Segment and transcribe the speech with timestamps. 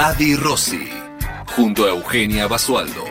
[0.00, 0.88] Adi Rossi,
[1.56, 3.02] junto a Eugenia Basualdo.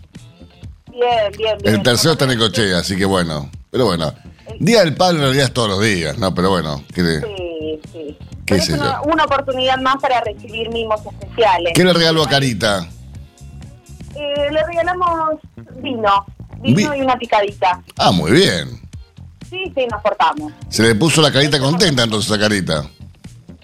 [0.92, 1.74] Bien, bien, bien.
[1.74, 3.50] El tercero está en Ecochea, así que bueno.
[3.70, 4.12] Pero bueno.
[4.60, 6.34] Día del Padre en realidad es todos los días, ¿no?
[6.34, 6.84] Pero bueno.
[6.94, 8.16] ¿qué Sí, sí.
[8.46, 11.72] es una, una, oportunidad más para recibir mimos especiales.
[11.74, 12.86] ¿Qué le regaló a Carita?
[14.14, 15.38] Eh, le regalamos
[15.76, 16.26] vino.
[16.60, 17.82] Vino y una picadita.
[17.96, 18.80] Ah, muy bien.
[19.48, 20.52] Sí, sí, nos portamos.
[20.68, 22.84] Se le puso la carita contenta entonces a Carita.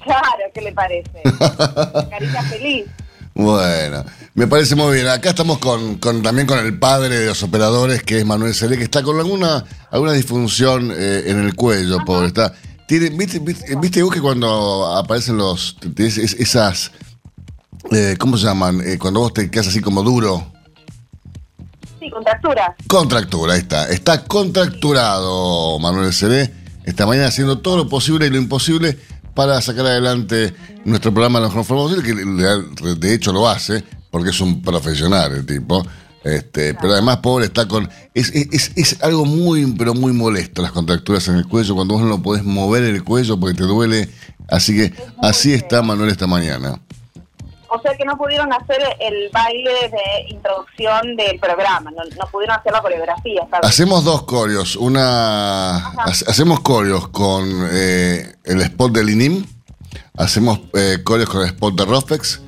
[0.02, 1.22] Claro, ¿qué le parece?
[2.10, 2.86] carita feliz.
[3.34, 4.04] Bueno,
[4.38, 5.08] me parece muy bien.
[5.08, 8.84] Acá estamos con, también con el padre de los operadores, que es Manuel Celé, que
[8.84, 12.28] está con alguna, alguna disfunción eh, en el cuello, pobre.
[12.28, 12.54] Está,
[12.86, 15.76] tiene, ¿Viste, viste, que cuando aparecen los.
[15.96, 16.92] esas.
[17.90, 18.80] Eh, ¿Cómo se llaman?
[18.86, 20.52] Eh, cuando vos te quedas así como duro.
[21.98, 22.76] Sí, contractura.
[22.86, 23.88] Contractura, ahí está.
[23.88, 26.54] Está contracturado Manuel Celé.
[26.84, 28.98] Esta mañana haciendo todo lo posible y lo imposible
[29.34, 33.84] para sacar adelante nuestro programa de la mejor forma posible, que de hecho lo hace,
[34.10, 35.84] porque es un profesional el tipo.
[36.24, 37.88] Este, Pero además, pobre, está con.
[38.12, 42.02] Es, es, es, algo muy, pero muy molesto las contracturas en el cuello, cuando vos
[42.02, 44.08] no podés mover el cuello porque te duele.
[44.48, 44.92] Así que
[45.22, 46.80] así está Manuel esta mañana.
[47.70, 52.72] O sea que no pudieron hacer el baile de introducción del programa, no, pudieron hacer
[52.72, 53.46] la coreografía.
[53.62, 59.46] Hacemos dos coreos, una hacemos coreos con eh, el spot del INIM,
[60.16, 62.40] hacemos eh, coreos con el spot de Rofex,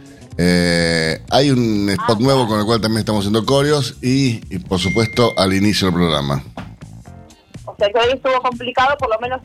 [0.43, 4.79] eh, hay un spot ah, nuevo con el cual también estamos haciendo coreos y, por
[4.79, 6.43] supuesto al inicio del programa.
[7.67, 9.43] O sea que hoy estuvo complicado, por lo menos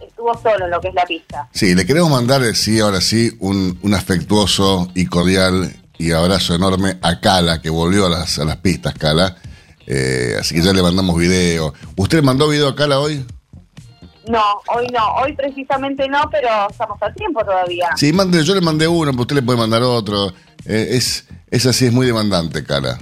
[0.00, 1.48] estuvo solo en lo que es la pista.
[1.50, 6.98] Sí, le queremos mandar, eh, sí, ahora sí, un, afectuoso y cordial y abrazo enorme
[7.02, 9.36] a Cala, que volvió a las, a las pistas, Cala.
[9.88, 11.74] Eh, así que ya le mandamos video.
[11.96, 13.26] ¿Usted mandó video a Cala hoy?
[14.30, 15.14] No, hoy no.
[15.16, 17.88] Hoy precisamente no, pero estamos a tiempo todavía.
[17.96, 20.28] Sí, mande, yo le mandé uno, pero usted le puede mandar otro.
[20.64, 22.98] Eh, es, es así, es muy demandante, Cala.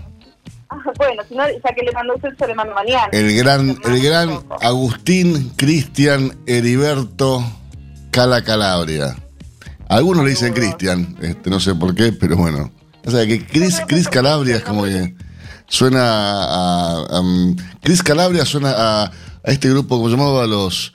[0.96, 3.08] bueno, si no, ya que le mandó usted, se le mando mañana.
[3.12, 7.44] El gran, el gran Agustín Cristian Heriberto
[8.10, 9.16] Cala Calabria.
[9.88, 12.70] Algunos le dicen Cristian, este, no sé por qué, pero bueno.
[13.06, 15.14] O sea, que Chris, Chris Calabria es como que
[15.66, 17.20] suena a.
[17.20, 19.10] Um, Chris Calabria suena a,
[19.44, 20.92] este grupo, como llamaba a los.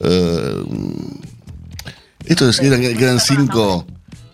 [0.00, 0.66] Uh,
[2.26, 3.86] estos eran, eran cinco,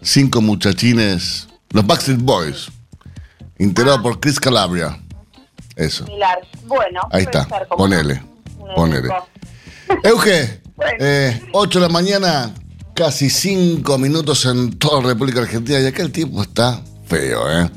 [0.02, 2.68] cinco muchachines, los Backstreet Boys.
[3.58, 4.98] Integrado por Chris Calabria.
[5.76, 6.04] Eso.
[6.66, 7.00] Bueno.
[7.10, 7.46] Ahí está.
[7.68, 8.22] Ponele.
[8.74, 9.08] Ponele.
[10.02, 12.54] Euge, 8 eh, de la mañana,
[12.94, 15.80] casi 5 minutos en toda la República Argentina.
[15.80, 17.70] Y acá el tiempo está feo, ¿eh?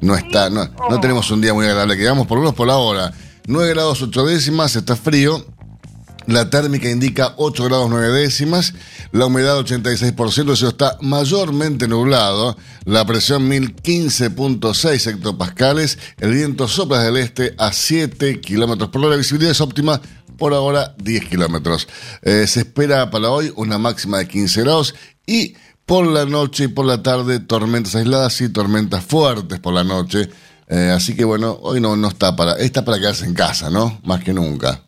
[0.00, 1.96] No está, no, no tenemos un día muy agradable.
[1.96, 3.12] Quedamos por lo menos por la hora.
[3.46, 5.44] 9 grados 8 décimas, está frío.
[6.26, 8.74] La térmica indica 8 grados 9 décimas,
[9.12, 17.16] la humedad 86%, eso está mayormente nublado, la presión 1015.6 hectopascales, el viento sopla del
[17.18, 20.00] este a 7 kilómetros por hora, la visibilidad es óptima
[20.36, 21.86] por ahora 10 kilómetros.
[22.22, 24.94] Eh, se espera para hoy una máxima de 15 grados
[25.26, 25.54] y
[25.86, 30.28] por la noche y por la tarde tormentas aisladas y tormentas fuertes por la noche.
[30.68, 34.00] Eh, así que bueno, hoy no, no está para, está para quedarse en casa, ¿no?
[34.04, 34.85] Más que nunca.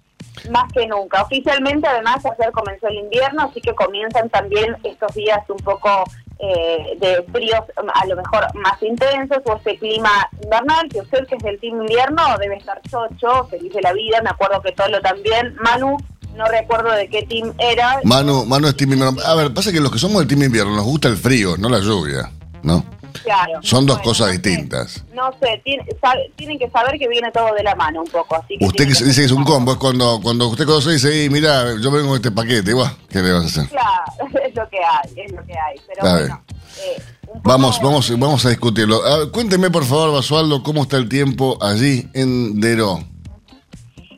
[0.50, 1.22] Más que nunca.
[1.22, 6.04] Oficialmente, además, ayer comenzó el invierno, así que comienzan también estos días un poco
[6.38, 10.10] eh, de fríos a lo mejor más intensos o ese clima
[10.42, 14.22] invernal, que usted que es del team invierno debe estar chocho, feliz de la vida,
[14.22, 15.96] me acuerdo que Tolo también, Manu,
[16.36, 18.00] no recuerdo de qué team era.
[18.04, 19.20] Manu, Manu es team invierno.
[19.26, 21.68] A ver, pasa que los que somos del team invierno nos gusta el frío, no
[21.68, 22.30] la lluvia,
[22.62, 22.84] ¿no?
[23.22, 23.60] Claro.
[23.62, 25.04] Son dos cosas distintas.
[25.14, 28.36] No sé, tienen que saber que viene todo de la mano un poco.
[28.36, 30.92] Así que usted que dice que es un combo, es cuando, cuando usted conoce y
[30.94, 33.68] dice, mira, yo vengo con este paquete, igual, ¿qué le vas a hacer?
[33.68, 35.80] Claro, es lo que hay, es lo que hay.
[35.86, 36.42] Pero bueno,
[36.80, 37.02] eh,
[37.42, 39.02] vamos, vamos, vamos a discutirlo.
[39.32, 43.00] cuénteme, por favor, Basualdo, cómo está el tiempo allí en Deró.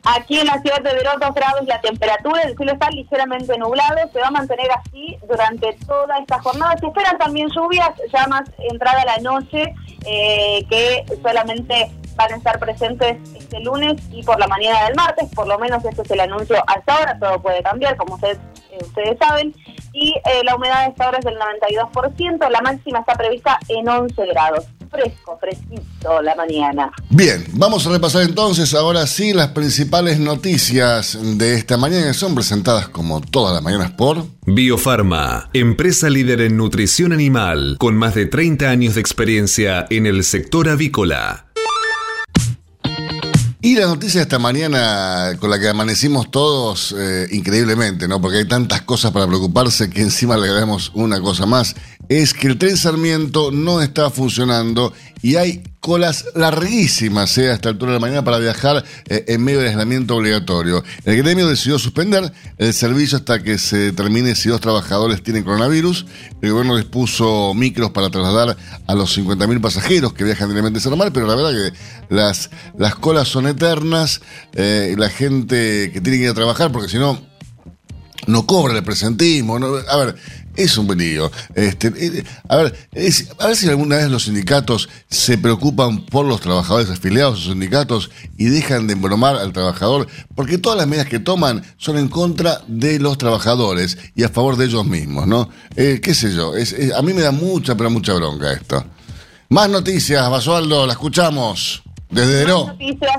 [0.03, 3.97] Aquí en la ciudad de Verón, 2 grados la temperatura, el cielo está ligeramente nublado,
[4.11, 6.75] se va a mantener así durante toda esta jornada.
[6.79, 9.75] Se esperan también lluvias, ya más entrada la noche,
[10.05, 15.29] eh, que solamente van a estar presentes este lunes y por la mañana del martes,
[15.35, 18.39] por lo menos este es el anuncio hasta ahora, todo puede cambiar, como ustedes,
[18.71, 19.53] eh, ustedes saben,
[19.93, 23.87] y eh, la humedad de esta hora es del 92%, la máxima está prevista en
[23.87, 26.91] 11 grados fresco, fresquito la mañana.
[27.09, 32.35] Bien, vamos a repasar entonces ahora sí las principales noticias de esta mañana que son
[32.35, 38.25] presentadas como todas las mañanas por Biofarma, empresa líder en nutrición animal con más de
[38.25, 41.50] 30 años de experiencia en el sector avícola.
[43.63, 48.19] Y la noticia de esta mañana con la que amanecimos todos eh, increíblemente, ¿no?
[48.19, 51.75] Porque hay tantas cosas para preocuparse que encima le agregamos una cosa más
[52.19, 54.91] es que el tren Sarmiento no está funcionando
[55.21, 59.43] y hay colas larguísimas eh, a esta altura de la mañana para viajar eh, en
[59.43, 60.83] medio del aislamiento obligatorio.
[61.05, 66.05] El gremio decidió suspender el servicio hasta que se determine si dos trabajadores tienen coronavirus.
[66.41, 68.55] El gobierno dispuso micros para trasladar
[68.85, 72.93] a los 50.000 pasajeros que viajan diariamente a normal, pero la verdad que las, las
[72.95, 74.21] colas son eternas,
[74.53, 77.19] eh, la gente que tiene que ir a trabajar, porque si no,
[78.27, 79.55] no cobra el presentismo.
[79.55, 80.15] a ver,
[80.63, 81.31] es un peligro.
[81.55, 82.89] Este, eh, a, ver,
[83.39, 87.51] a ver si alguna vez los sindicatos se preocupan por los trabajadores afiliados a sus
[87.51, 92.07] sindicatos y dejan de embromar al trabajador, porque todas las medidas que toman son en
[92.07, 95.49] contra de los trabajadores y a favor de ellos mismos, ¿no?
[95.75, 96.53] Eh, ¿Qué sé yo?
[96.95, 98.83] a mí me da mucha, pero mucha bronca esto.
[99.49, 102.67] Más noticias, Basualdo, la escuchamos desde Deró.
[102.67, 103.17] Noticias,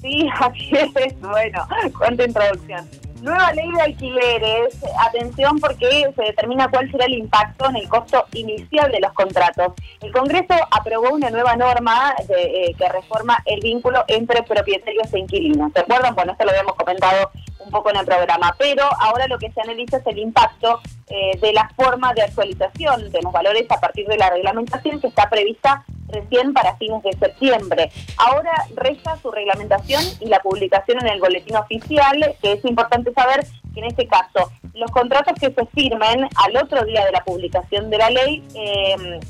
[0.00, 1.20] sí, así es.
[1.20, 1.66] Bueno,
[1.98, 3.05] cuánta introducción.
[3.22, 4.76] Nueva ley de alquileres,
[5.06, 9.72] atención porque se determina cuál será el impacto en el costo inicial de los contratos.
[10.00, 15.18] El Congreso aprobó una nueva norma de, eh, que reforma el vínculo entre propietarios e
[15.18, 15.72] inquilinos.
[15.72, 16.14] ¿Se acuerdan?
[16.14, 17.30] Bueno, esto lo habíamos comentado
[17.66, 21.38] un poco en el programa, pero ahora lo que se analiza es el impacto eh,
[21.40, 25.28] de la forma de actualización de los valores a partir de la reglamentación que está
[25.28, 27.90] prevista recién para fines de septiembre.
[28.16, 33.44] Ahora resta su reglamentación y la publicación en el boletín oficial, que es importante saber
[33.74, 37.90] que en este caso los contratos que se firmen al otro día de la publicación
[37.90, 39.20] de la ley eh,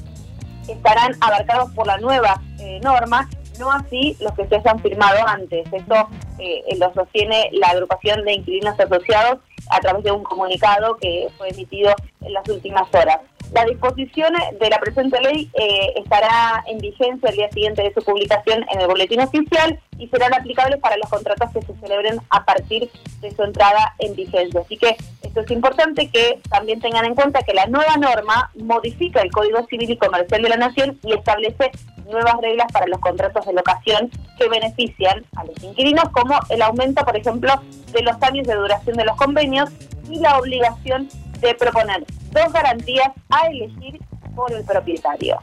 [0.69, 5.67] estarán abarcados por la nueva eh, norma no así los que se hayan firmado antes.
[5.73, 6.09] Esto
[6.39, 9.39] eh, lo sostiene la agrupación de inquilinos asociados
[9.71, 13.21] a través de un comunicado que fue emitido en las últimas horas.
[13.53, 18.03] La disposición de la presente ley eh, estará en vigencia el día siguiente de su
[18.03, 22.45] publicación en el boletín oficial y serán aplicables para los contratos que se celebren a
[22.45, 24.61] partir de su entrada en vigencia.
[24.61, 29.23] Así que esto es importante que también tengan en cuenta que la nueva norma modifica
[29.23, 31.71] el Código Civil y Comercial de la Nación y establece
[32.07, 37.05] nuevas reglas para los contratos de locación que benefician a los inquilinos, como el aumento,
[37.05, 37.53] por ejemplo,
[37.93, 39.71] de los años de duración de los convenios
[40.11, 41.09] y la obligación
[41.41, 44.01] de proponer dos garantías a elegir
[44.35, 45.39] por el propietario.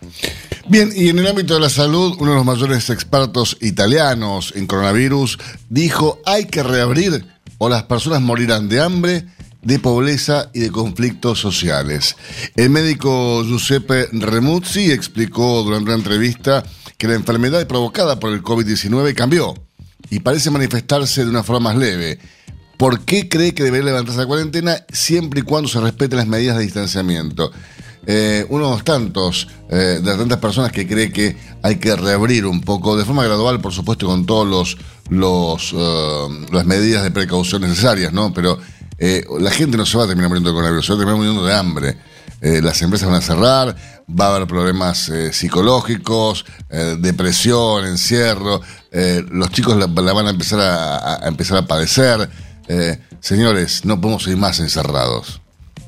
[0.67, 4.65] Bien, y en el ámbito de la salud, uno de los mayores expertos italianos en
[4.65, 5.37] coronavirus
[5.69, 7.25] dijo hay que reabrir
[7.57, 9.25] o las personas morirán de hambre,
[9.63, 12.15] de pobreza y de conflictos sociales.
[12.55, 16.63] El médico Giuseppe Remuzzi explicó durante una entrevista
[16.97, 19.53] que la enfermedad provocada por el COVID-19 cambió
[20.09, 22.19] y parece manifestarse de una forma más leve
[22.77, 26.57] ¿Por qué cree que debería levantarse la cuarentena siempre y cuando se respeten las medidas
[26.57, 27.51] de distanciamiento?
[28.05, 32.45] Eh, uno de los tantos, eh, de tantas personas que cree que hay que reabrir
[32.45, 34.77] un poco, de forma gradual, por supuesto, con todos los,
[35.09, 38.33] los eh, las medidas de precaución necesarias, ¿no?
[38.33, 38.59] Pero
[39.39, 41.45] la gente no se va a terminar muriendo de coronavirus, se va a terminar muriendo
[41.45, 41.97] de hambre.
[42.61, 43.75] las empresas van a cerrar,
[44.07, 46.45] va a haber problemas psicológicos,
[46.99, 48.61] depresión, encierro,
[49.31, 52.29] los chicos la, van a empezar a empezar a padecer.
[52.67, 55.41] Eh, señores, no podemos ir más encerrados.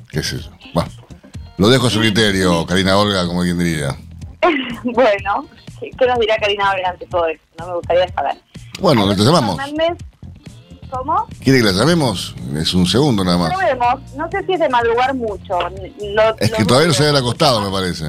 [0.10, 0.52] ¿Qué es eso?
[0.74, 0.90] Bueno,
[1.58, 3.96] lo dejo a su criterio, Karina Olga, como quien diría.
[4.84, 5.48] bueno,
[5.80, 7.46] ¿qué nos dirá Karina Olga ante todo esto?
[7.60, 8.38] No me gustaría saber.
[8.80, 9.58] Bueno, lo llamamos.
[10.90, 11.28] ¿Cómo?
[11.44, 12.36] ¿Quiere que la llamemos?
[12.56, 13.54] Es un segundo nada más.
[13.54, 14.14] Probemos.
[14.16, 15.60] No sé si es de madrugar mucho.
[16.02, 18.06] Lo, es que todavía no se había acostado, me parece.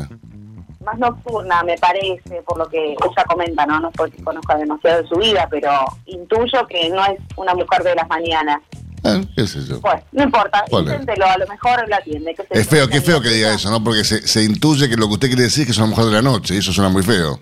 [0.84, 3.80] Más nocturna, me parece, por lo que ella comenta, ¿no?
[3.80, 5.70] No porque conozca demasiado de su vida, pero
[6.06, 8.60] intuyo que no es una mujer de las mañanas.
[9.02, 9.80] Ah, qué sé yo.
[9.80, 12.34] Pues, no importa, inténtelo, a lo mejor la atiende.
[12.50, 13.82] es feo, qué feo que diga eso, ¿no?
[13.82, 16.06] Porque se, se intuye que lo que usted quiere decir es que es una mujer
[16.06, 17.40] de la noche, y eso suena muy feo.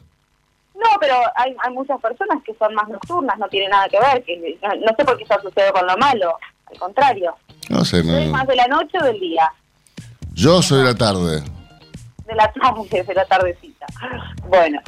[0.75, 4.25] No, pero hay, hay muchas personas que son más nocturnas, no tiene nada que ver,
[4.25, 7.35] que no, sé por qué eso sucede con lo malo, al contrario.
[7.71, 8.33] No sé, no.
[8.33, 9.51] más de la noche o del día?
[10.33, 11.43] Yo soy de la tarde
[12.27, 13.87] de la tarde, de la tardecita.
[14.49, 14.81] Bueno,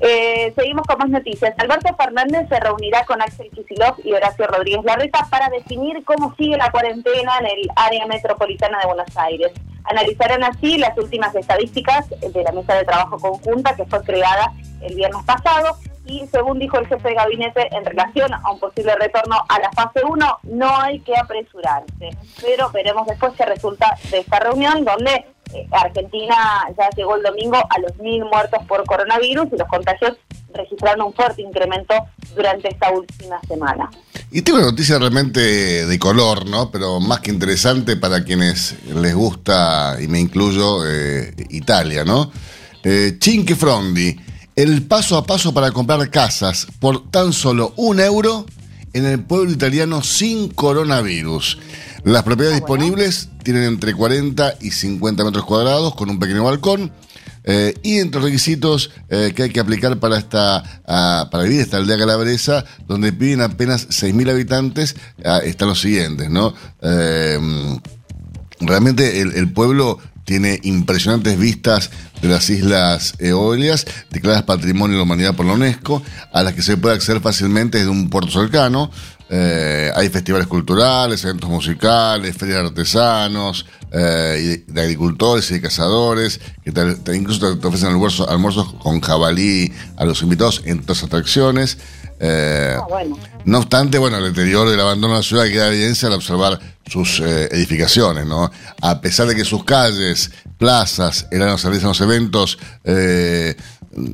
[0.00, 1.54] eh, seguimos con más noticias.
[1.58, 6.56] Alberto Fernández se reunirá con Axel Kicillof y Horacio Rodríguez Larreta para definir cómo sigue
[6.56, 9.52] la cuarentena en el área metropolitana de Buenos Aires.
[9.84, 14.52] Analizarán así las últimas estadísticas de la mesa de trabajo conjunta que fue creada
[14.82, 18.94] el viernes pasado y según dijo el jefe de gabinete en relación a un posible
[18.96, 22.10] retorno a la fase 1, no hay que apresurarse.
[22.40, 25.26] Pero veremos después qué resulta de esta reunión donde
[25.70, 30.16] Argentina ya llegó el domingo a los mil muertos por coronavirus y los contagios
[30.52, 31.94] registraron un fuerte incremento
[32.34, 33.90] durante esta última semana.
[34.30, 36.70] Y tengo una noticia realmente de color, ¿no?
[36.70, 42.30] Pero más que interesante para quienes les gusta, y me incluyo, eh, Italia, ¿no?
[42.82, 44.16] Eh, Cinque Frondi,
[44.54, 48.46] el paso a paso para comprar casas por tan solo un euro
[48.92, 51.58] en el pueblo italiano sin coronavirus.
[52.06, 56.92] Las propiedades ah, disponibles tienen entre 40 y 50 metros cuadrados con un pequeño balcón.
[57.42, 61.62] Eh, y entre los requisitos eh, que hay que aplicar para esta ah, para vivir
[61.62, 64.94] esta aldea calabresa, donde viven apenas 6.000 habitantes,
[65.24, 66.54] ah, están los siguientes, ¿no?
[66.80, 67.40] Eh,
[68.60, 71.90] realmente el, pueblo tiene impresionantes vistas
[72.22, 76.62] de las islas Eolias, declaradas Patrimonio de la Humanidad por la UNESCO, a las que
[76.62, 78.92] se puede acceder fácilmente desde un puerto cercano.
[79.28, 86.40] Eh, hay festivales culturales, eventos musicales, ferias de artesanos, eh, de agricultores y de cazadores,
[86.64, 86.70] que
[87.14, 91.78] incluso te, ofrecen almuerzos, con jabalí a los invitados en todas atracciones.
[92.20, 92.86] Eh, ah,
[93.44, 96.58] no obstante, bueno, el deterioro y el abandono de la ciudad queda evidencia al observar
[96.86, 98.50] sus edificaciones, ¿no?
[98.80, 102.58] A pesar de que sus calles, plazas, eran los servicios los eventos,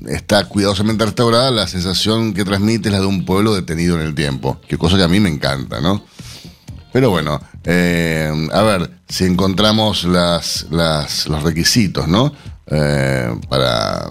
[0.09, 4.15] está cuidadosamente restaurada, la sensación que transmite es la de un pueblo detenido en el
[4.15, 6.05] tiempo, que cosa que a mí me encanta, ¿no?
[6.93, 12.33] Pero bueno, eh, a ver, si encontramos las, los requisitos, ¿no?
[12.67, 14.09] Eh, para,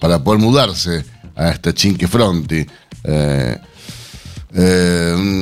[0.00, 1.04] para poder mudarse
[1.36, 2.66] a este Chinque Fronti.
[3.04, 3.58] Eh,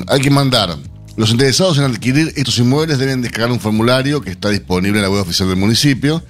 [0.09, 0.77] hay que mandar.
[1.17, 5.11] Los interesados en adquirir estos inmuebles deben descargar un formulario que está disponible en la
[5.11, 6.23] web oficial del municipio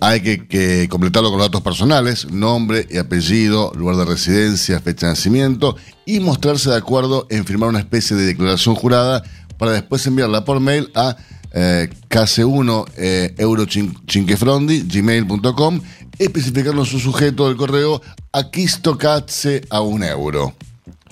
[0.00, 5.76] hay que, completarlo con datos personales, nombre y apellido, lugar de residencia, fecha de nacimiento
[6.06, 9.22] y mostrarse de acuerdo en firmar una especie de declaración jurada
[9.58, 11.16] para después enviarla por mail a
[11.52, 13.34] eh, case1 eh,
[14.86, 15.80] gmail.com
[16.18, 18.00] especificando su sujeto del correo
[18.32, 20.54] Aquistocatse a un euro.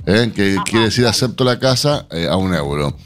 [0.07, 2.97] Eh, que quiere decir acepto la casa eh, a un euro.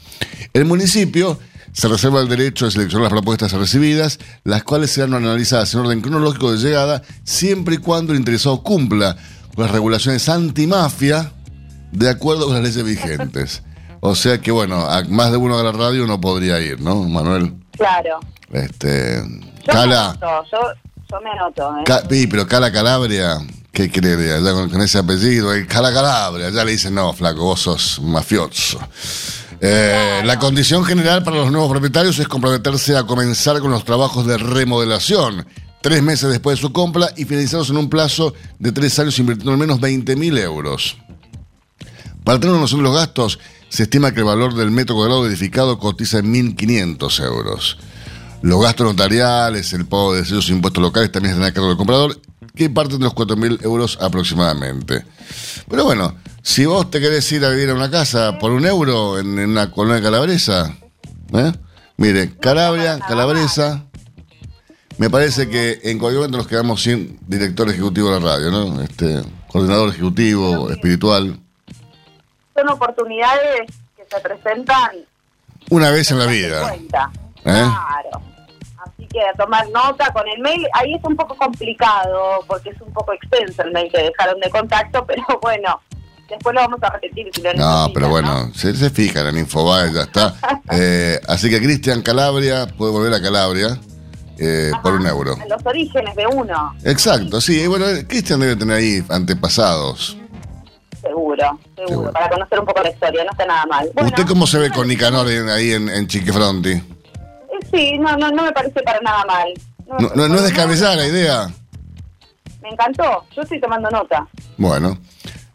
[0.53, 1.37] El municipio
[1.73, 6.01] se reserva el derecho de seleccionar las propuestas recibidas, las cuales serán analizadas en orden
[6.01, 9.17] cronológico de llegada, siempre y cuando el interesado cumpla
[9.55, 11.31] con las regulaciones antimafia
[11.91, 13.63] de acuerdo con las leyes vigentes.
[14.01, 17.03] O sea que, bueno, a más de uno de la radio no podría ir, ¿no,
[17.03, 17.53] Manuel?
[17.71, 18.19] Claro.
[18.51, 19.23] Este,
[19.65, 20.15] yo Cala.
[20.19, 20.47] Me anoto,
[21.09, 21.73] yo, me anoto.
[22.11, 22.27] ¿eh?
[22.29, 23.37] pero Cala Calabria,
[23.71, 24.39] ¿qué creería?
[24.39, 28.79] Ya con, ese apellido, Cala Calabria, ya le dicen, no, flaco, vos sos mafioso.
[29.65, 34.27] Eh, la condición general para los nuevos propietarios es comprometerse a comenzar con los trabajos
[34.27, 35.47] de remodelación
[35.79, 39.53] tres meses después de su compra y finalizarlos en un plazo de tres años invirtiendo
[39.53, 40.97] al menos 20.000 euros.
[42.25, 43.39] Para tener una noción de los gastos,
[43.69, 47.77] se estima que el valor del metro cuadrado edificado cotiza en 1.500 euros.
[48.41, 51.77] Los gastos notariales, el pago de sellos e impuestos locales también están a cargo del
[51.77, 52.19] comprador,
[52.55, 55.05] que parten de los 4.000 euros aproximadamente.
[55.67, 59.17] Pero bueno, si vos te querés ir a vivir a una casa por un euro
[59.19, 60.75] en, una colonia calabresa,
[61.33, 61.51] ¿eh?
[61.97, 63.85] mire, Calabria, Calabresa,
[64.97, 68.81] me parece que en cualquier momento nos quedamos sin director ejecutivo de la radio, ¿no?
[68.81, 71.39] Este, coordinador ejecutivo, espiritual.
[72.55, 73.61] Son oportunidades
[73.97, 74.91] que se presentan
[75.69, 76.75] una vez en la vida.
[76.75, 76.79] ¿Eh?
[77.43, 78.32] Claro.
[79.11, 82.91] Que a tomar nota con el mail, ahí es un poco complicado porque es un
[82.91, 85.79] poco extenso el mail que dejaron de contacto, pero bueno,
[86.29, 89.91] Después lo vamos a repetir si lo No, pero bueno, Se, se, fijan en Infobae,
[89.93, 90.33] ya está.
[90.71, 93.77] Eh, así que Cristian Calabria puede volver a Calabria.
[94.39, 95.37] Eh, por un euro.
[95.47, 96.73] Los orígenes de uno.
[96.83, 97.67] Exacto, sí.
[97.67, 100.17] Bueno, Cristian debe tener ahí antepasados.
[100.99, 103.91] Seguro, seguro, para conocer un poco la historia, no está nada mal.
[103.95, 106.81] ¿Usted cómo se ve con Nicanor ahí en, en Chiquefronti?
[107.71, 109.53] Sí, no, no, no me parece para nada mal.
[109.87, 111.49] No, no, no es descabellada la idea.
[112.61, 114.27] Me encantó, yo estoy tomando nota.
[114.57, 114.97] Bueno.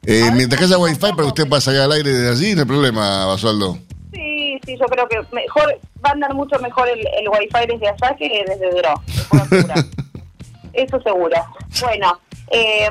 [0.05, 2.67] Eh, mientras que haya wifi para usted pasa allá al aire desde allí, no hay
[2.67, 3.79] problema, Basualdo.
[4.13, 7.89] Sí, sí, yo creo que mejor va a andar mucho mejor el, el wifi desde
[7.89, 8.95] allá que desde Dro.
[10.73, 11.37] Eso seguro.
[11.83, 12.19] Bueno,
[12.51, 12.89] eh,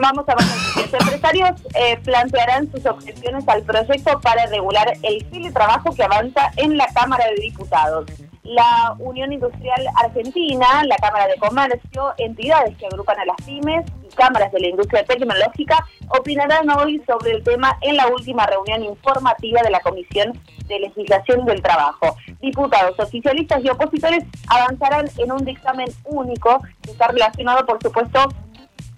[0.00, 0.46] vamos a ver.
[0.76, 6.76] Los empresarios eh, plantearán sus objeciones al proyecto para regular el trabajo que avanza en
[6.76, 8.06] la Cámara de Diputados
[8.42, 14.14] la Unión Industrial Argentina, la Cámara de Comercio, entidades que agrupan a las pymes y
[14.14, 19.62] cámaras de la industria tecnológica opinarán hoy sobre el tema en la última reunión informativa
[19.62, 22.16] de la Comisión de Legislación del Trabajo.
[22.40, 28.20] Diputados, oficialistas y opositores avanzarán en un dictamen único que está relacionado, por supuesto,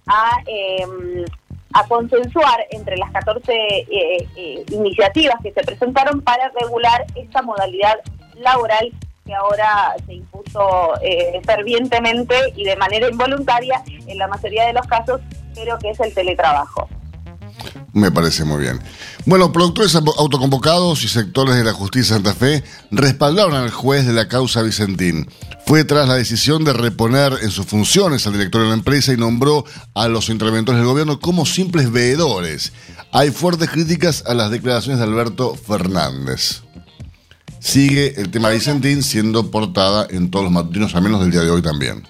[0.06, 0.30] a...
[0.46, 1.24] Em,
[1.88, 3.86] consensuar entre las 14 eh,
[4.36, 7.96] eh, iniciativas que se presentaron para regular esta modalidad
[8.36, 8.92] laboral
[9.24, 14.86] que ahora se impuso eh, fervientemente y de manera involuntaria en la mayoría de los
[14.86, 15.20] casos,
[15.54, 16.88] pero que es el teletrabajo.
[17.92, 18.80] Me parece muy bien.
[19.26, 24.14] Bueno, productores autoconvocados y sectores de la justicia de Santa Fe respaldaron al juez de
[24.14, 25.28] la causa Vicentín.
[25.66, 29.18] Fue tras la decisión de reponer en sus funciones al director de la empresa y
[29.18, 29.64] nombró
[29.94, 32.72] a los interventores del gobierno como simples veedores.
[33.12, 36.61] Hay fuertes críticas a las declaraciones de Alberto Fernández
[37.62, 41.50] sigue el tema Vicentín siendo portada en todos los matutinos, al menos del día de
[41.50, 42.02] hoy también.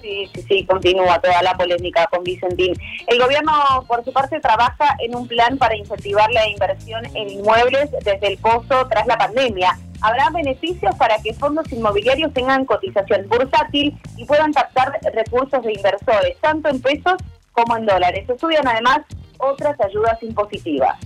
[0.00, 2.74] Sí, sí, sí, continúa toda la polémica con Vicentín.
[3.08, 3.52] El gobierno,
[3.88, 8.38] por su parte, trabaja en un plan para incentivar la inversión en inmuebles desde el
[8.38, 9.76] pozo tras la pandemia.
[10.02, 16.36] Habrá beneficios para que fondos inmobiliarios tengan cotización bursátil y puedan captar recursos de inversores,
[16.40, 17.16] tanto en pesos
[17.52, 18.24] como en dólares.
[18.26, 19.00] Se estudian además
[19.38, 20.96] otras ayudas impositivas.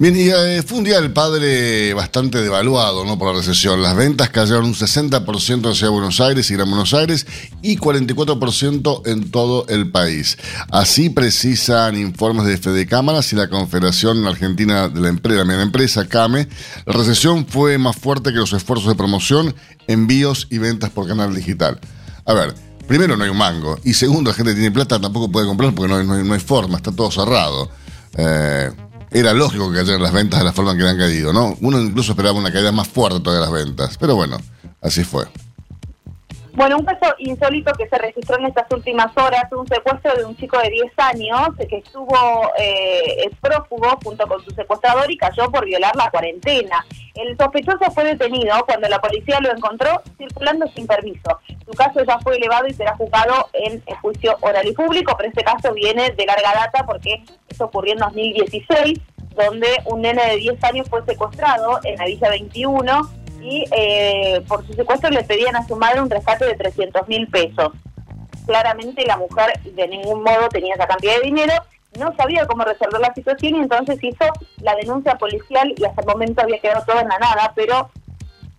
[0.00, 3.18] Bien, y eh, fue un día del padre bastante devaluado ¿no?
[3.18, 3.82] por la recesión.
[3.82, 7.26] Las ventas cayeron un 60% hacia Buenos Aires y Gran Buenos Aires
[7.62, 10.38] y 44% en todo el país.
[10.70, 16.06] Así precisan informes de Fede Cámaras y la Confederación Argentina de la, empresa, la empresa,
[16.06, 16.46] CAME.
[16.86, 19.52] La recesión fue más fuerte que los esfuerzos de promoción,
[19.88, 21.80] envíos y ventas por canal digital.
[22.24, 22.54] A ver,
[22.86, 25.92] primero no hay un mango y segundo la gente tiene plata, tampoco puede comprar porque
[25.92, 27.68] no hay, forma, está todo cerrado.
[28.16, 28.70] Eh,
[29.10, 31.56] era lógico que cayeran las ventas de la forma que han caído, ¿no?
[31.60, 34.38] Uno incluso esperaba una caída más fuerte de las ventas, pero bueno,
[34.80, 35.26] así fue.
[36.58, 40.36] Bueno, un caso insólito que se registró en estas últimas horas, un secuestro de un
[40.36, 42.16] chico de 10 años que estuvo
[42.58, 46.84] eh, prófugo junto con su secuestrador y cayó por violar la cuarentena.
[47.14, 51.38] El sospechoso fue detenido cuando la policía lo encontró circulando sin permiso.
[51.64, 55.44] Su caso ya fue elevado y será juzgado en juicio oral y público, pero este
[55.44, 58.98] caso viene de larga data porque esto ocurrió en 2016,
[59.36, 64.66] donde un nene de 10 años fue secuestrado en la Villa 21 y eh, por
[64.66, 67.72] su secuestro le pedían a su madre un rescate de 300 mil pesos.
[68.46, 71.54] Claramente la mujer de ningún modo tenía esa cantidad de dinero,
[71.98, 74.24] no sabía cómo resolver la situación y entonces hizo
[74.60, 77.90] la denuncia policial y hasta el momento había quedado todo en la nada, pero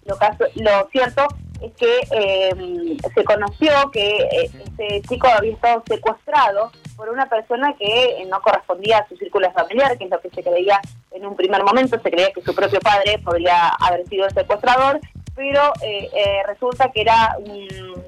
[0.05, 1.27] lo, caso, lo cierto
[1.61, 7.73] es que eh, se conoció que eh, este chico había estado secuestrado por una persona
[7.79, 10.81] que no correspondía a su círculo familiar, que es lo que se creía
[11.11, 14.99] en un primer momento, se creía que su propio padre podría haber sido el secuestrador,
[15.33, 16.09] pero eh,
[16.45, 18.03] resulta que era un,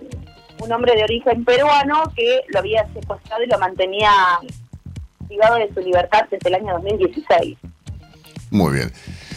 [0.62, 4.12] un, hombre de origen peruano que lo había secuestrado y lo mantenía
[5.26, 7.58] privado de su libertad desde el año 2016.
[8.50, 8.92] Muy bien.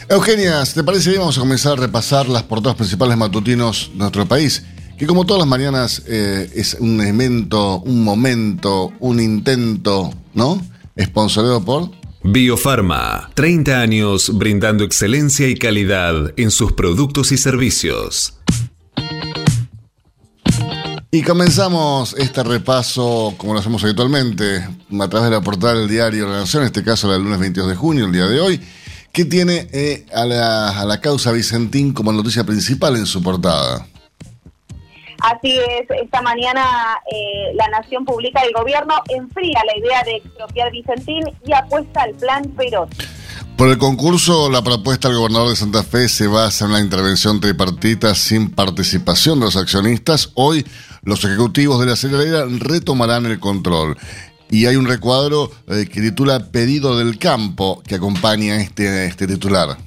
[0.08, 4.26] Eugenia, te parece bien, vamos a comenzar a repasar las portadas principales matutinos de nuestro
[4.26, 4.66] país,
[4.98, 10.60] que como todas las mañanas eh, es un evento, un momento, un intento, ¿no?
[10.96, 11.90] Esponsoreado por...
[12.22, 18.38] Biofarma, 30 años brindando excelencia y calidad en sus productos y servicios.
[21.10, 26.26] Y comenzamos este repaso, como lo hacemos habitualmente, a través de la portada del diario
[26.26, 28.60] La Nación, en este caso la del lunes 22 de junio, el día de hoy
[29.14, 33.86] ¿Qué tiene eh, a, la, causa Vicentín como noticia principal en su portada?
[35.24, 40.70] Así es, esta mañana eh, la Nación publica el gobierno enfría la idea de expropiar
[40.70, 42.90] Vicentín y apuesta al plan Perot.
[43.56, 47.40] Por el concurso, la propuesta del gobernador de Santa Fe se basa en una intervención
[47.40, 50.30] tripartita sin participación de los accionistas.
[50.34, 50.66] Hoy,
[51.04, 53.96] los ejecutivos de la aceleradora retomarán el control.
[54.50, 59.78] Y hay un recuadro eh, que titula Pedido del Campo que acompaña este, este titular.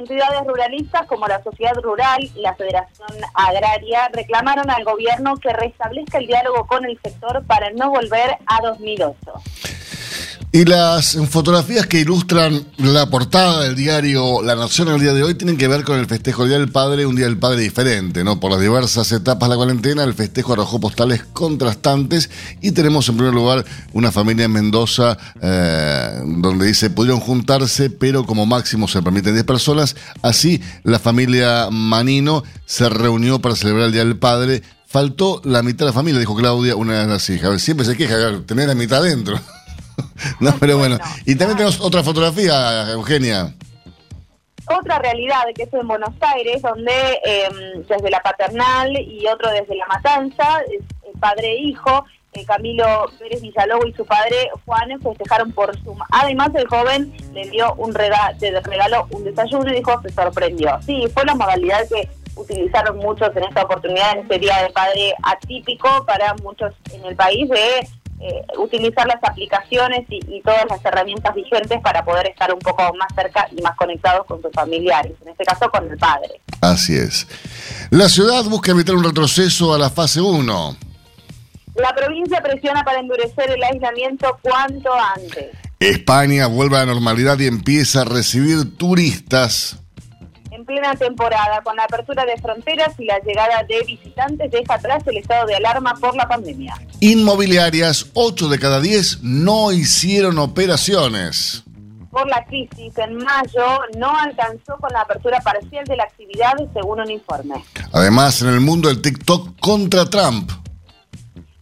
[0.00, 6.16] Entidades ruralistas como la Sociedad Rural y la Federación Agraria reclamaron al gobierno que restablezca
[6.16, 9.14] el diálogo con el sector para no volver a 2008.
[10.52, 15.36] Y las fotografías que ilustran la portada del diario La Nación el día de hoy
[15.36, 18.24] tienen que ver con el festejo del Día del Padre, un Día del Padre diferente,
[18.24, 18.40] ¿no?
[18.40, 23.18] Por las diversas etapas de la cuarentena, el festejo arrojó postales contrastantes y tenemos en
[23.18, 29.02] primer lugar una familia en Mendoza eh, donde dice pudieron juntarse, pero como máximo se
[29.02, 29.94] permiten 10 personas.
[30.20, 34.64] Así, la familia Manino se reunió para celebrar el Día del Padre.
[34.88, 37.62] Faltó la mitad de la familia, dijo Claudia, una de las hijas.
[37.62, 39.40] Siempre se queja, tener la mitad adentro.
[40.40, 40.98] no, pero bueno.
[41.26, 43.54] Y también tenemos otra fotografía, Eugenia.
[44.78, 46.92] Otra realidad que es en Buenos Aires, donde
[47.24, 50.60] em, desde la paternal y otro desde la matanza,
[51.18, 55.98] padre e hijo, eh, Camilo Pérez Villalobos y su padre Juan festejaron por Zoom.
[56.10, 60.78] Además, el joven le dio un regalo, regaló un desayuno y dijo se sorprendió.
[60.86, 65.14] Sí, fue la modalidad que utilizaron muchos en esta oportunidad, en este Día de Padre
[65.22, 67.88] atípico para muchos en el país, de
[68.20, 73.08] eh, utilizar las aplicaciones y, todas las herramientas vigentes para poder estar un poco más
[73.14, 76.40] cerca y más conectados con sus familiares, en este caso con el padre.
[76.60, 77.26] Así es.
[77.90, 80.76] La ciudad busca evitar un retroceso a la fase 1.
[81.76, 85.56] La provincia presiona para endurecer el aislamiento cuanto antes.
[85.78, 89.78] España vuelve a la normalidad y empieza a recibir turistas
[90.50, 95.02] en plena temporada, con la apertura de fronteras y la llegada de visitantes, deja atrás
[95.06, 96.74] el estado de alarma por la pandemia.
[97.00, 101.64] Inmobiliarias, 8 de cada 10 no hicieron operaciones.
[102.10, 107.00] Por la crisis, en mayo no alcanzó con la apertura parcial de la actividad, según
[107.00, 107.64] un informe.
[107.92, 110.50] Además, en el mundo del TikTok contra Trump.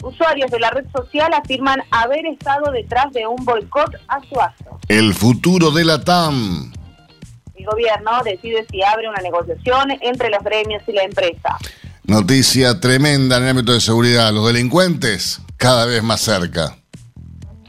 [0.02, 4.78] Usuarios de la red social afirman haber estado detrás de un boicot a su acto.
[4.88, 6.72] El futuro de la TAM
[7.70, 11.56] gobierno decide si abre una negociación entre los gremios y la empresa.
[12.04, 14.32] Noticia tremenda en el ámbito de seguridad.
[14.32, 16.76] Los delincuentes cada vez más cerca.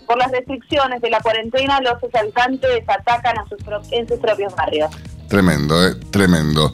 [0.08, 3.60] Por las restricciones de la cuarentena, los asaltantes atacan a sus
[3.92, 4.90] en sus propios barrios.
[5.28, 5.96] Tremendo, ¿eh?
[6.10, 6.72] Tremendo.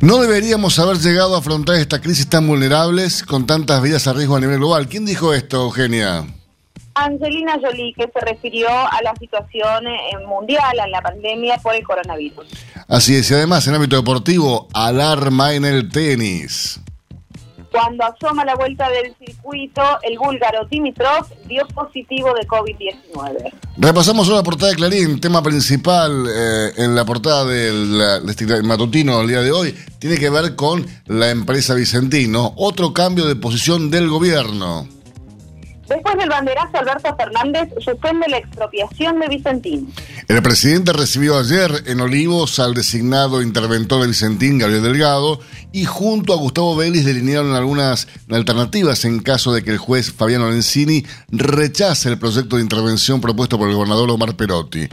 [0.00, 4.36] No deberíamos haber llegado a afrontar esta crisis tan vulnerables con tantas vidas a riesgo
[4.36, 4.86] a nivel global.
[4.86, 6.26] ¿Quién dijo esto, Eugenia?
[6.94, 11.82] Angelina Jolie, que se refirió a la situación eh, mundial, a la pandemia por el
[11.84, 12.46] coronavirus.
[12.88, 16.80] Así es, y además en ámbito deportivo, alarma en el tenis.
[17.74, 23.52] Cuando asoma la vuelta del circuito, el búlgaro Dimitrov dio positivo de COVID-19.
[23.78, 29.26] Repasamos la portada de Clarín, tema principal eh, en la portada del, del matutino del
[29.26, 34.08] día de hoy, tiene que ver con la empresa Vicentino, otro cambio de posición del
[34.08, 34.93] gobierno.
[35.88, 39.92] Después del banderazo, Alberto Fernández suspende la expropiación de Vicentín.
[40.28, 45.40] El presidente recibió ayer en Olivos al designado interventor de Vicentín, Gabriel Delgado,
[45.72, 50.50] y junto a Gustavo Vélez delinearon algunas alternativas en caso de que el juez Fabiano
[50.50, 54.88] Lenzini rechace el proyecto de intervención propuesto por el gobernador Omar Perotti.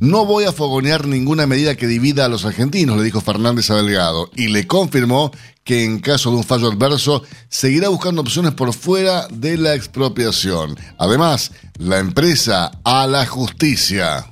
[0.00, 3.76] No voy a fogonear ninguna medida que divida a los argentinos, le dijo Fernández a
[3.76, 5.30] Delgado, y le confirmó
[5.64, 10.76] que en caso de un fallo adverso seguirá buscando opciones por fuera de la expropiación.
[10.98, 14.31] Además, la empresa a la justicia.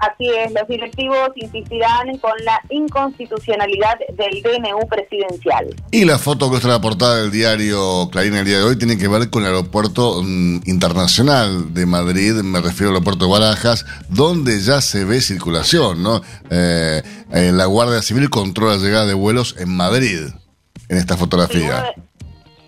[0.00, 5.74] Así es, los directivos insistirán con la inconstitucionalidad del DNU presidencial.
[5.92, 8.98] Y la foto que muestra la portada del diario Clarín el día de hoy tiene
[8.98, 13.86] que ver con el aeropuerto mm, internacional de Madrid, me refiero al aeropuerto de Barajas,
[14.08, 16.22] donde ya se ve circulación, ¿no?
[16.50, 17.02] Eh,
[17.32, 20.20] eh, la Guardia Civil controla la llegada de vuelos en Madrid,
[20.88, 21.94] en esta fotografía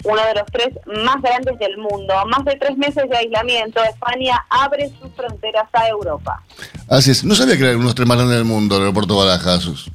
[0.07, 0.69] uno de los tres
[1.05, 2.15] más grandes del mundo.
[2.27, 6.43] Más de tres meses de aislamiento, España abre sus fronteras a Europa.
[6.89, 7.25] Así es.
[7.25, 9.91] No sabía que eran unos tres más grandes del mundo, el aeropuerto Barajas.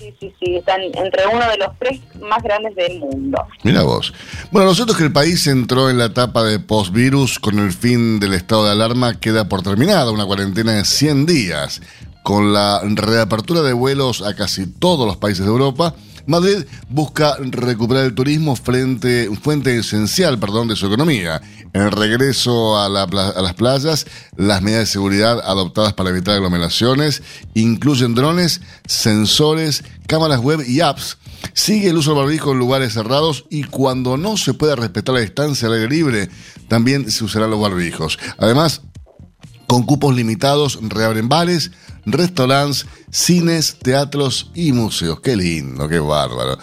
[0.00, 3.38] Sí, sí, sí, están entre uno de los tres más grandes del mundo.
[3.62, 4.12] Mira vos.
[4.50, 8.34] Bueno, nosotros que el país entró en la etapa de post-virus con el fin del
[8.34, 11.80] estado de alarma, queda por terminada una cuarentena de 100 días.
[12.22, 15.94] Con la reapertura de vuelos a casi todos los países de Europa,
[16.26, 21.42] Madrid busca recuperar el turismo frente, fuente esencial perdón, de su economía.
[21.72, 24.06] En el regreso a, las playas,
[24.36, 27.22] las medidas de seguridad adoptadas para evitar aglomeraciones
[27.54, 31.18] incluyen drones, sensores, cámaras web y apps.
[31.52, 35.20] Sigue el uso del barbijo en lugares cerrados y cuando no se pueda respetar la
[35.20, 36.30] distancia al aire libre,
[36.68, 38.18] también se usarán los barbijos.
[38.38, 38.82] Además,
[39.66, 41.72] con cupos limitados reabren bares,
[42.06, 45.20] restaurantes, cines, teatros y museos.
[45.20, 46.58] Qué lindo, qué bárbaro.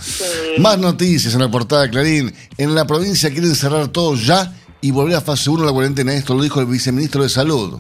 [0.60, 2.34] Más noticias en la portada de Clarín.
[2.58, 6.14] En la provincia quieren cerrar todo ya y volver a fase 1 la cuarentena.
[6.14, 7.80] Esto lo dijo el viceministro de Salud.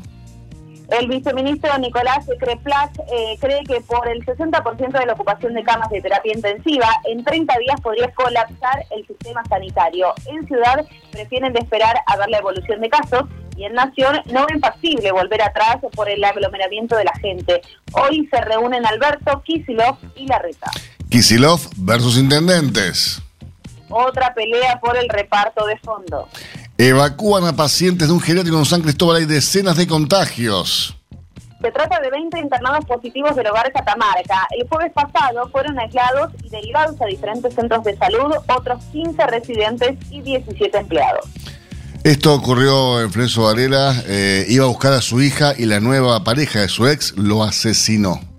[0.91, 5.89] El viceministro Nicolás Creplac eh, cree que por el 60% de la ocupación de camas
[5.89, 10.13] de terapia intensiva, en 30 días podría colapsar el sistema sanitario.
[10.25, 13.23] En Ciudad prefieren de esperar a ver la evolución de casos
[13.55, 17.61] y en Nación no ven factible volver atrás por el aglomeramiento de la gente.
[17.93, 20.71] Hoy se reúnen Alberto, Kisilov y Larreta.
[21.09, 23.21] Kisilov versus intendentes.
[23.87, 26.27] Otra pelea por el reparto de fondos.
[26.81, 29.17] Evacúan a pacientes de un geriátrico en San Cristóbal.
[29.17, 30.97] Hay decenas de contagios.
[31.61, 34.47] Se trata de 20 internados positivos del hogar Catamarca.
[34.49, 39.95] El jueves pasado fueron aislados y derivados a diferentes centros de salud otros 15 residentes
[40.09, 41.25] y 17 empleados.
[42.03, 43.93] Esto ocurrió en Florencio Varela.
[44.07, 47.43] Eh, iba a buscar a su hija y la nueva pareja de su ex lo
[47.43, 48.30] asesinó.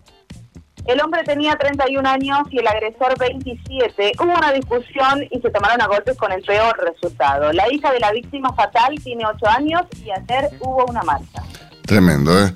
[0.87, 4.13] El hombre tenía 31 años y el agresor 27.
[4.19, 7.53] Hubo una discusión y se tomaron a golpes con el peor resultado.
[7.53, 11.43] La hija de la víctima fatal tiene 8 años y ayer hubo una marcha.
[11.87, 12.53] Tremendo, ¿eh?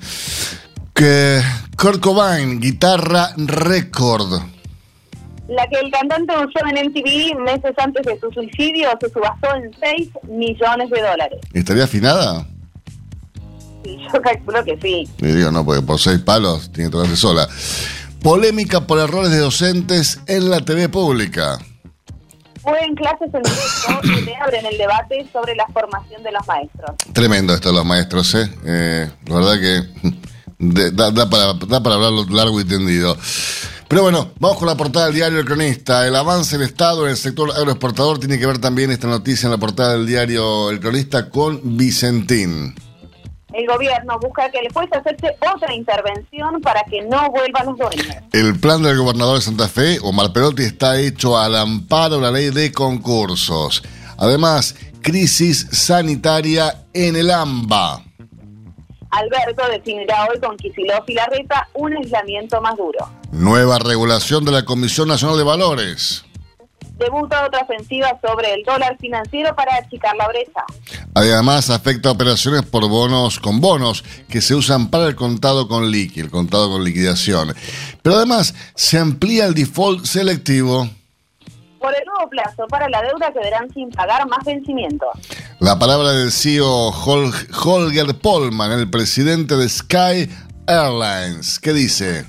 [0.93, 1.41] Que
[1.77, 4.41] Kurt Cobain, guitarra récord.
[5.47, 9.71] La que el cantante usó en MTV meses antes de su suicidio se subastó en
[9.79, 11.39] 6 millones de dólares.
[11.53, 12.45] ¿Estaría afinada?
[13.85, 15.09] Sí, yo calculo que sí.
[15.19, 17.47] Le digo, no, porque por seis palos tiene que tocarse sola.
[18.27, 21.59] Polémica por errores de docentes en la TV pública.
[22.61, 26.45] Fue en clases en directo y te abren el debate sobre la formación de los
[26.45, 26.91] maestros.
[27.13, 28.51] Tremendo esto de los maestros, ¿eh?
[28.65, 30.11] eh la verdad que
[30.59, 33.17] de, da, da, para, da para hablarlo largo y tendido.
[33.87, 36.05] Pero bueno, vamos con la portada del diario El Cronista.
[36.05, 39.53] El avance del Estado en el sector agroexportador tiene que ver también esta noticia en
[39.53, 42.75] la portada del diario El Cronista con Vicentín.
[43.53, 48.07] El gobierno busca que le juez hacerse otra intervención para que no vuelvan los dueños.
[48.33, 52.31] El plan del gobernador de Santa Fe, Omar Perotti, está hecho al amparo de la
[52.31, 53.83] ley de concursos.
[54.17, 58.03] Además, crisis sanitaria en el AMBA.
[59.09, 63.09] Alberto definirá hoy con Kicillof y Larreta un aislamiento más duro.
[63.31, 66.25] Nueva regulación de la Comisión Nacional de Valores.
[66.97, 70.63] Debuta otra ofensiva sobre el dólar financiero para achicar la brecha.
[71.13, 76.21] Además, afecta operaciones por bonos con bonos que se usan para el contado con liqui,
[76.21, 77.53] el contado con liquidación.
[78.01, 80.89] Pero además, se amplía el default selectivo
[81.79, 85.09] por el nuevo plazo para la deuda quedarán sin pagar más vencimientos.
[85.59, 90.29] La palabra del CEO Holger Polman, el presidente de Sky
[90.67, 91.59] Airlines.
[91.59, 92.25] ¿Qué dice?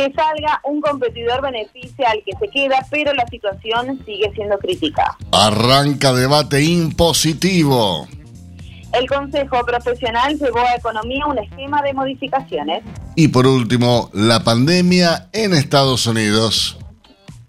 [0.00, 5.14] Que salga un competidor beneficia al que se queda, pero la situación sigue siendo crítica.
[5.30, 8.08] Arranca debate impositivo.
[8.94, 12.82] El Consejo Profesional llevó a Economía un esquema de modificaciones.
[13.14, 16.78] Y por último, la pandemia en Estados Unidos.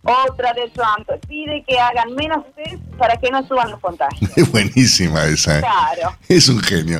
[0.04, 4.30] Otra de Trump pide que hagan menos test para que no suban los contagios.
[4.36, 5.60] Es buenísima esa.
[5.60, 5.62] ¿eh?
[5.62, 6.18] Claro.
[6.28, 7.00] Es un genio.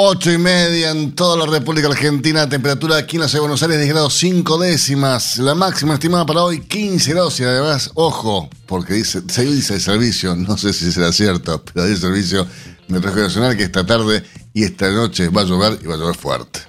[0.00, 3.62] 8 y media en toda la República Argentina, temperatura aquí en la ciudad de Buenos
[3.64, 8.48] Aires 10 grados 5 décimas, la máxima estimada para hoy 15 grados y además, ojo,
[8.66, 12.46] porque se dice el servicio, no sé si será cierto, pero hay el servicio
[12.86, 14.22] Metrológico Nacional que esta tarde
[14.54, 16.60] y esta noche va a llover y va a llover fuerte.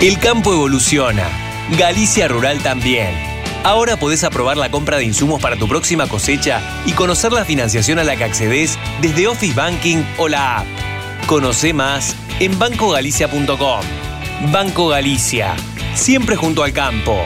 [0.00, 1.28] El campo evoluciona,
[1.76, 3.35] Galicia Rural también.
[3.66, 7.98] Ahora podés aprobar la compra de insumos para tu próxima cosecha y conocer la financiación
[7.98, 10.66] a la que accedes desde Office Banking o la app.
[11.26, 13.80] Conoce más en bancogalicia.com.
[14.52, 15.56] Banco Galicia,
[15.94, 17.18] siempre junto al campo.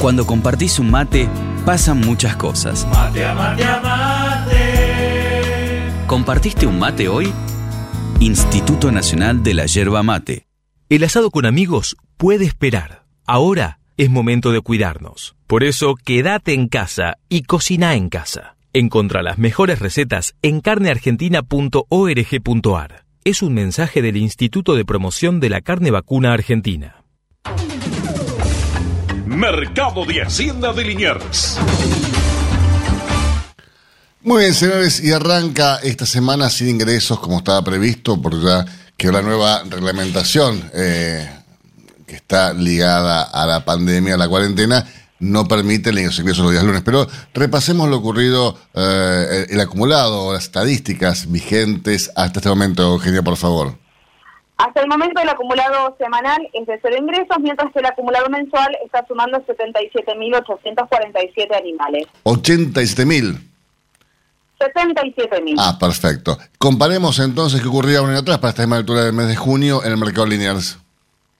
[0.00, 1.28] Cuando compartís un mate,
[1.64, 2.86] pasan muchas cosas.
[2.86, 4.54] Mate mate mate.
[6.06, 7.32] ¿Compartiste un mate hoy?
[8.20, 10.46] Instituto Nacional de la Yerba Mate.
[10.88, 13.06] El asado con amigos puede esperar.
[13.26, 15.34] Ahora es momento de cuidarnos.
[15.46, 18.56] Por eso, quédate en casa y cocina en casa.
[18.72, 23.04] Encontra las mejores recetas en carneargentina.org.ar.
[23.24, 27.02] Es un mensaje del Instituto de Promoción de la Carne Vacuna Argentina.
[29.24, 31.58] Mercado de Hacienda de Liniers.
[34.22, 39.12] Muy bien, señores, y arranca esta semana sin ingresos como estaba previsto, por ya que
[39.12, 41.30] la nueva reglamentación eh,
[42.06, 44.84] que está ligada a la pandemia, a la cuarentena,
[45.18, 46.82] no permite los ingresos los días lunes.
[46.84, 53.36] Pero repasemos lo ocurrido, eh, el acumulado, las estadísticas vigentes hasta este momento, Eugenia, por
[53.36, 53.74] favor.
[54.58, 58.74] Hasta el momento el acumulado semanal es de cero ingresos, mientras que el acumulado mensual
[58.84, 62.06] está sumando 77.847 animales.
[62.24, 63.38] ¿87.000?
[64.58, 65.56] 77.000.
[65.58, 66.38] Ah, perfecto.
[66.56, 69.84] Comparemos entonces qué ocurría un año atrás para esta misma altura del mes de junio
[69.84, 70.78] en el mercado Linears.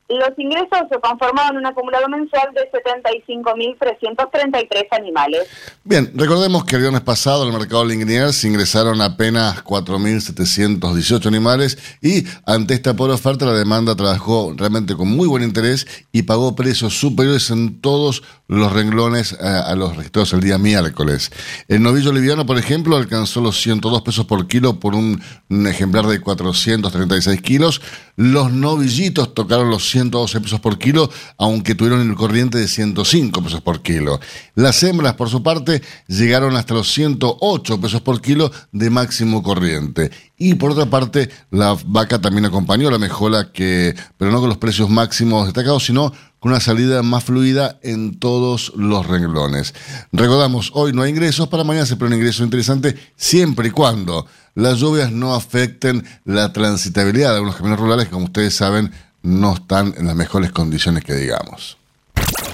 [0.08, 5.48] Los ingresos se conformaban un acumulado mensual de 75.333 animales.
[5.82, 11.76] Bien, recordemos que el viernes pasado en el mercado Liniers se ingresaron apenas 4.718 animales
[12.00, 16.54] y ante esta pobre oferta la demanda trabajó realmente con muy buen interés y pagó
[16.54, 21.32] precios superiores en todos los renglones eh, a los registrados el día miércoles.
[21.66, 26.06] El novillo liviano, por ejemplo, alcanzó los 102 pesos por kilo por un, un ejemplar
[26.06, 27.82] de 436 kilos.
[28.16, 33.60] Los novillitos tocaron los 112 pesos por kilo, aunque tuvieron el corriente de 105 pesos
[33.60, 34.18] por kilo.
[34.54, 40.10] Las hembras, por su parte, llegaron hasta los 108 pesos por kilo de máximo corriente.
[40.38, 44.58] Y por otra parte, la vaca también acompañó la mejora que, pero no con los
[44.58, 49.74] precios máximos destacados, sino con una salida más fluida en todos los renglones.
[50.12, 54.26] Recordamos, hoy no hay ingresos, para mañana se pone un ingreso interesante siempre y cuando
[54.54, 59.54] las lluvias no afecten la transitabilidad de algunos caminos rurales que, como ustedes saben, no
[59.54, 61.78] están en las mejores condiciones que digamos.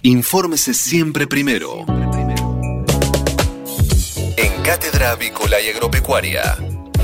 [0.02, 1.84] Infórmese siempre primero.
[4.36, 6.56] En Cátedra Avícola y Agropecuaria.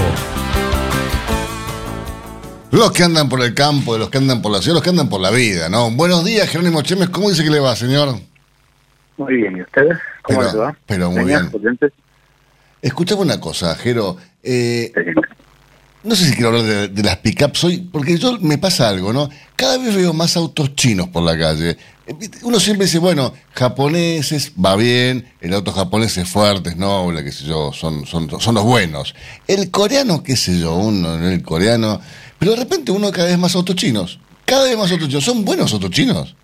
[2.70, 5.10] Los que andan por el campo, los que andan por la ciudad, los que andan
[5.10, 5.90] por la vida, ¿no?
[5.90, 8.18] Buenos días, Jerónimo Chemes, ¿cómo dice que le va, señor?
[9.18, 9.98] Muy bien, ¿y ustedes?
[10.22, 10.76] ¿Cómo Pero- les va?
[10.86, 11.52] pero muy ¿Tenían bien.
[11.52, 11.92] potentes?
[12.80, 14.16] Escuchame una cosa, Jero.
[14.42, 14.90] eh,
[16.04, 19.12] no sé si quiero hablar de, de las pickups hoy, porque yo me pasa algo,
[19.12, 19.28] ¿no?
[19.54, 21.76] Cada vez veo más autos chinos por la calle.
[22.42, 27.31] Uno siempre dice, bueno, japoneses, va bien, el auto japonés es fuerte, es noble, qué
[27.31, 29.14] sé yo, son, son, son los buenos.
[29.47, 32.01] El coreano, qué sé yo, uno, el coreano.
[32.38, 34.21] Pero de repente uno cada vez más autos chinos.
[34.47, 35.25] Cada vez más autos chinos.
[35.25, 36.35] ¿Son buenos autos chinos?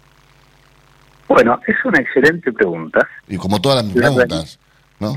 [1.28, 3.08] Bueno, es una excelente pregunta.
[3.26, 4.58] Y como todas las La preguntas,
[5.00, 5.14] ¿no?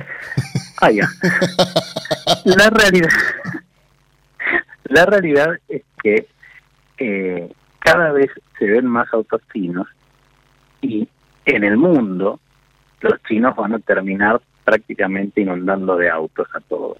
[0.79, 1.09] Ah, ya.
[2.45, 3.09] la realidad,
[4.85, 6.27] la realidad es que
[6.99, 9.87] eh, cada vez se ven más autos chinos
[10.81, 11.07] y
[11.45, 12.39] en el mundo
[13.01, 16.97] los chinos van a terminar prácticamente inundando de autos a todos.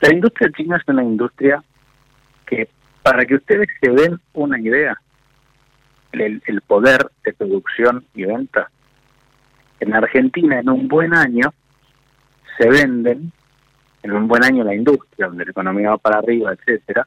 [0.00, 1.62] La industria china es una industria
[2.46, 2.68] que,
[3.02, 5.00] para que ustedes se den una idea,
[6.12, 8.70] el, el poder de producción y venta,
[9.80, 11.52] en Argentina en un buen año
[12.56, 13.32] se venden,
[14.02, 17.06] en un buen año la industria, donde la economía va para arriba, etcétera,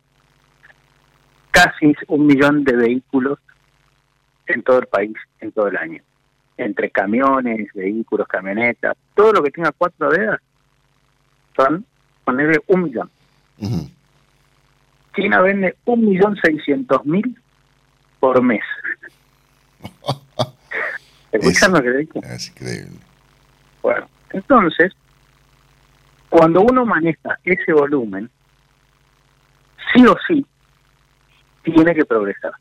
[1.51, 3.39] casi un millón de vehículos
[4.49, 6.01] en todo el país, en todo el año.
[6.57, 10.39] Entre camiones, vehículos, camionetas, todo lo que tenga cuatro ruedas,
[11.55, 11.85] son,
[12.23, 13.09] ponerle un millón.
[15.15, 17.39] China vende un millón seiscientos mil
[18.19, 18.63] por mes.
[21.31, 22.21] ¿Escuchan lo que digo?
[22.23, 22.97] Es increíble.
[23.81, 24.93] Bueno, entonces,
[26.29, 28.29] cuando uno maneja ese volumen,
[29.93, 30.45] sí o sí,
[31.63, 32.53] tiene que progresar.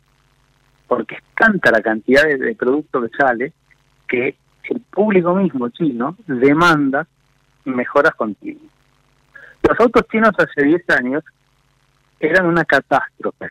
[0.89, 3.53] Porque es tanta la cantidad de, de producto que sale
[4.09, 7.07] que el público mismo chino demanda
[7.65, 8.73] mejoras continuas.
[9.63, 11.23] Los autos chinos hace 10 años
[12.19, 13.51] eran una catástrofe.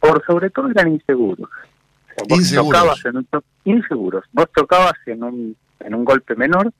[0.00, 1.48] Por sobre todo eran inseguros.
[1.48, 2.66] O sea, vos Inseguros.
[2.80, 4.24] chocabas en un to- inseguros.
[4.32, 6.70] Vos tocabas en un, en un golpe menor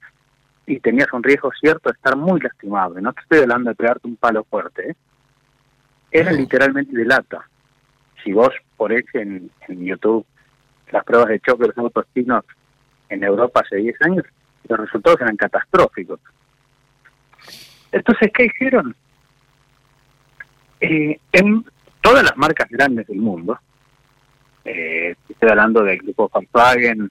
[0.66, 3.00] y tenías un riesgo cierto de estar muy lastimado.
[3.00, 4.90] No te estoy hablando de pegarte un palo fuerte.
[4.90, 4.96] ¿eh?
[6.10, 6.36] Era No.
[6.38, 7.48] literalmente de lata.
[8.22, 10.26] Si vos ponés en, en YouTube
[10.90, 12.44] las pruebas de choque de los autos chinos
[13.08, 14.24] en Europa hace 10 años,
[14.68, 16.20] los resultados eran catastróficos.
[17.92, 18.94] Entonces, ¿qué hicieron?
[20.80, 21.64] Eh, en
[22.00, 23.58] todas las marcas grandes del mundo,
[24.64, 27.10] eh, estoy hablando del grupo Volkswagen,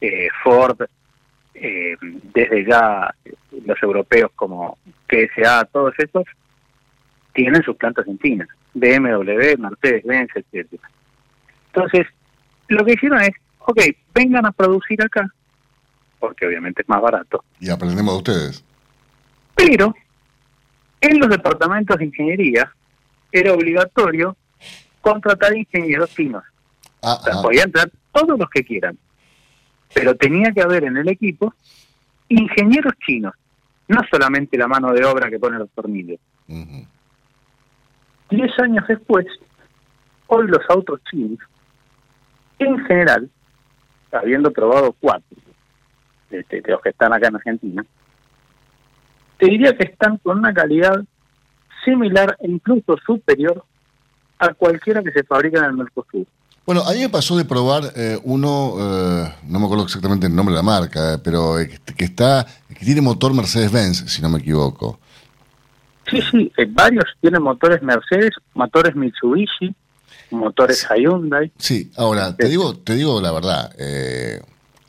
[0.00, 0.80] eh, Ford,
[1.54, 3.14] eh, desde ya
[3.64, 6.24] los europeos como PSA, todos estos,
[7.32, 10.90] tienen sus plantas en China, BMW, Mercedes-Benz, etcétera.
[11.72, 12.06] Entonces,
[12.68, 13.80] lo que hicieron es, ok,
[14.14, 15.28] vengan a producir acá,
[16.18, 17.44] porque obviamente es más barato.
[17.60, 18.64] Y aprendemos de ustedes.
[19.54, 19.94] Pero
[21.00, 22.72] en los departamentos de ingeniería
[23.32, 24.36] era obligatorio
[25.00, 26.42] contratar ingenieros chinos.
[27.02, 27.42] Ah, O sea, ah.
[27.42, 28.98] podían entrar todos los que quieran.
[29.94, 31.54] Pero tenía que haber en el equipo
[32.28, 33.34] ingenieros chinos,
[33.88, 36.20] no solamente la mano de obra que pone los tornillos.
[36.46, 36.86] Ujú.
[38.30, 39.26] Diez años después,
[40.28, 41.38] hoy los autos chinos,
[42.64, 43.30] en general,
[44.12, 45.36] habiendo probado cuatro
[46.30, 47.84] de, de- de los que están acá en Argentina,
[49.38, 51.02] te diría que están con una calidad
[51.84, 53.64] similar e incluso superior
[54.38, 56.26] a cualquiera que se fabrica en el Mercosur.
[56.66, 60.34] Bueno, a mí me pasó de probar eh, uno, eh, no me acuerdo exactamente el
[60.36, 64.22] nombre de la marca, eh, pero eh, que, que está, que tiene motor Mercedes-Benz, si
[64.22, 65.00] no me equivoco.
[66.08, 69.74] Sí, sí, eh, varios tienen motores Mercedes, motores Mitsubishi,
[70.30, 71.52] motores Hyundai.
[71.58, 74.40] Sí, ahora, te digo, te digo la verdad, eh,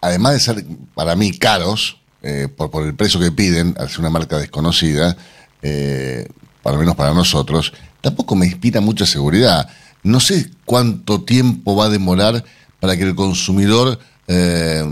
[0.01, 3.99] además de ser para mí caros, eh, por, por el precio que piden, al ser
[4.01, 5.17] una marca desconocida,
[5.61, 6.27] eh,
[6.63, 9.67] al menos para nosotros, tampoco me inspira mucha seguridad.
[10.03, 12.43] No sé cuánto tiempo va a demorar
[12.79, 14.83] para que el consumidor eh,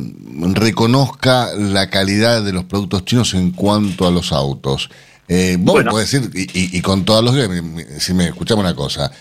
[0.53, 4.89] reconozca la calidad de los productos chinos en cuanto a los autos.
[5.27, 5.85] Eh, vos Bueno.
[5.85, 7.35] me podés decir, y, y- y con todos los
[8.01, 9.11] si me escuchamos una cosa,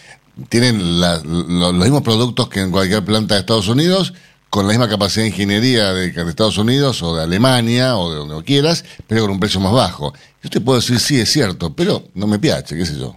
[0.49, 4.15] tienen la- lo- los mismos productos que en cualquier planta de Estados Unidos,
[4.51, 8.17] con la misma capacidad de ingeniería de, de Estados Unidos o de Alemania o de
[8.19, 10.15] donde quieras, pero con un precio más bajo.
[10.43, 13.15] Yo te puedo decir, sí, es cierto, pero no me piache, qué sé yo.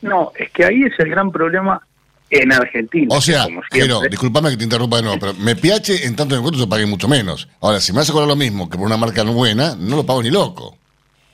[0.00, 1.80] No, es que ahí es el gran problema
[2.30, 3.14] en Argentina.
[3.14, 6.42] O sea, pero, disculpame que te interrumpa de nuevo, pero me piache en tanto en
[6.42, 7.48] cuanto se pague mucho menos.
[7.60, 9.96] Ahora, si me vas a cobrar lo mismo que por una marca no buena, no
[9.96, 10.76] lo pago ni loco.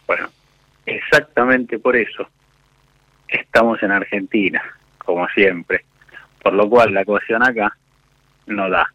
[0.06, 0.28] Bueno,
[0.86, 2.26] exactamente por eso
[3.28, 4.60] estamos en Argentina,
[5.10, 5.84] como siempre.
[6.42, 7.76] Por lo cual la ecuación acá
[8.46, 8.92] no da.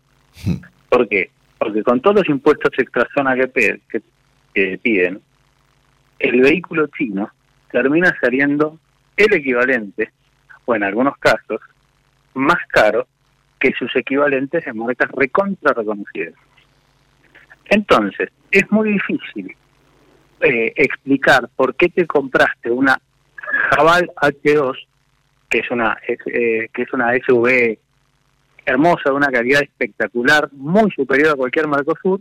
[0.90, 1.30] ¿Por qué?
[1.58, 4.02] Porque con todos los impuestos extra zona que, que,
[4.54, 5.22] que piden,
[6.20, 7.30] el vehículo chino
[7.72, 8.80] termina saliendo
[9.18, 10.12] el equivalente,
[10.66, 11.62] o en algunos casos,
[12.34, 13.08] más caro
[13.60, 16.34] que sus equivalentes en marcas recontra reconocidas.
[17.66, 19.56] Entonces, es muy difícil
[20.42, 23.00] eh, explicar por qué te compraste una
[23.72, 24.76] Jabal H2,
[25.50, 27.78] que es una es, eh, que es una SUV
[28.66, 32.20] hermosa, de una calidad espectacular, muy superior a cualquier Mercosur,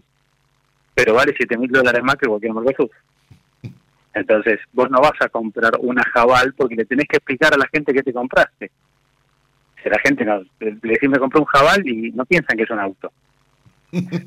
[0.95, 2.91] pero vale 7 mil dólares más que cualquier Mercosur.
[4.12, 7.66] Entonces, vos no vas a comprar una Jabal porque le tenés que explicar a la
[7.72, 8.70] gente que te compraste.
[9.83, 12.70] Si la gente no, le decís me compré un Jabal y no piensan que es
[12.70, 13.12] un auto.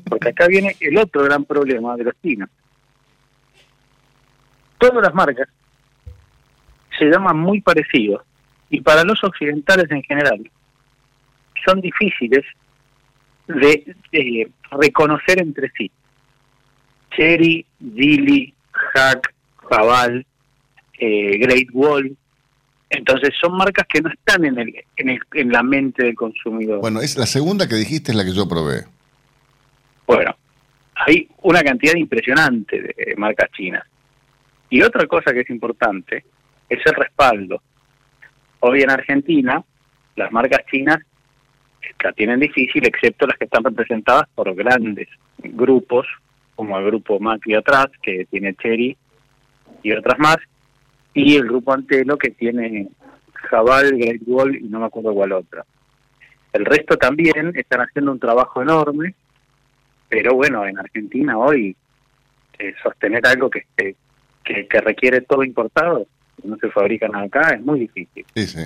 [0.08, 2.50] Porque acá viene el otro gran problema de los chinos.
[4.76, 5.48] Todas las marcas
[6.98, 8.22] se llaman muy parecidos
[8.70, 10.50] y para los occidentales en general
[11.64, 12.44] son difíciles
[13.46, 15.90] de, de reconocer entre sí.
[17.16, 17.64] Cherry,
[17.94, 20.24] Geely, Hack, Jabal,
[20.98, 22.16] eh, Great Wall.
[22.90, 26.80] Entonces son marcas que no están en, el, en, el, en la mente del consumidor.
[26.80, 28.84] Bueno, es la segunda que dijiste es la que yo probé.
[30.06, 30.34] Bueno,
[30.94, 33.84] hay una cantidad impresionante de marcas chinas.
[34.70, 36.24] Y otra cosa que es importante
[36.68, 37.62] es el respaldo.
[38.60, 39.62] Hoy en Argentina,
[40.16, 40.98] las marcas chinas
[42.02, 46.06] la tienen difícil, excepto las que están representadas por grandes grupos,
[46.54, 48.96] como el grupo Macri atrás, que tiene Cherry
[49.82, 50.36] y otras más,
[51.14, 52.88] y el grupo Antelo, que tiene
[53.32, 55.64] Jabal, Great Wall y no me acuerdo cuál otra.
[56.52, 59.14] El resto también están haciendo un trabajo enorme,
[60.08, 61.76] pero bueno, en Argentina hoy
[62.58, 63.96] eh, sostener algo que, que,
[64.66, 66.06] que, requiere todo importado,
[66.44, 68.24] no se fabrican acá, es muy difícil.
[68.34, 68.64] Sí, sí.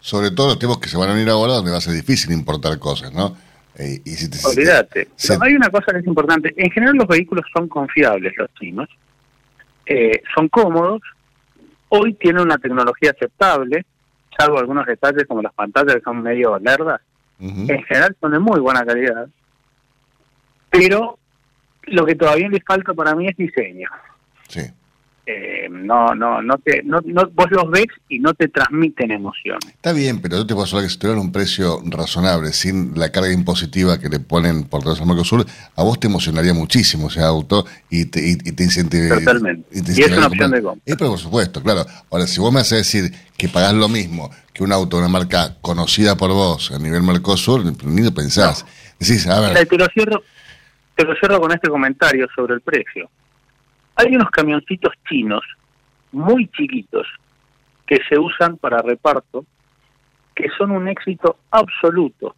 [0.00, 2.32] Sobre todo los tiempos que se van a venir ahora, donde va a ser difícil
[2.32, 3.36] importar cosas, ¿no?
[3.78, 5.08] Eh, y si te- Olvídate.
[5.28, 6.54] Pero hay una cosa que es importante.
[6.56, 8.88] En general los vehículos son confiables, los chinos.
[9.84, 11.02] Eh, son cómodos.
[11.90, 13.84] Hoy tienen una tecnología aceptable,
[14.36, 17.00] salvo algunos detalles como las pantallas que son medio lerdas.
[17.38, 19.28] En general son de muy buena calidad.
[20.70, 21.18] Pero
[21.84, 23.88] lo que todavía les falta para mí es diseño.
[24.48, 24.62] Sí.
[25.28, 29.66] Eh, no, no, no te, no, no, vos los ves y no te transmiten emociones.
[29.66, 33.10] Está bien, pero yo te puedo asegurar que si tuvieran un precio razonable, sin la
[33.10, 37.22] carga impositiva que le ponen por todo el Mercosur, a vos te emocionaría muchísimo ese
[37.22, 39.24] auto y te, y, y te incentivaría.
[39.24, 39.68] Totalmente.
[39.76, 40.82] Y, te Y es una opción de compra.
[40.86, 41.84] Eh, pero por supuesto, claro.
[42.08, 45.12] Ahora, si vos me haces decir que pagás lo mismo que un auto de una
[45.12, 48.64] marca conocida por vos a nivel Mercosur, ni lo pensás.
[49.00, 50.22] Decís, a ver, te lo cierro,
[50.94, 53.10] te lo cierro con este comentario sobre el precio.
[53.96, 55.42] Hay unos camioncitos chinos
[56.12, 57.06] muy chiquitos
[57.86, 59.44] que se usan para reparto
[60.34, 62.36] que son un éxito absoluto.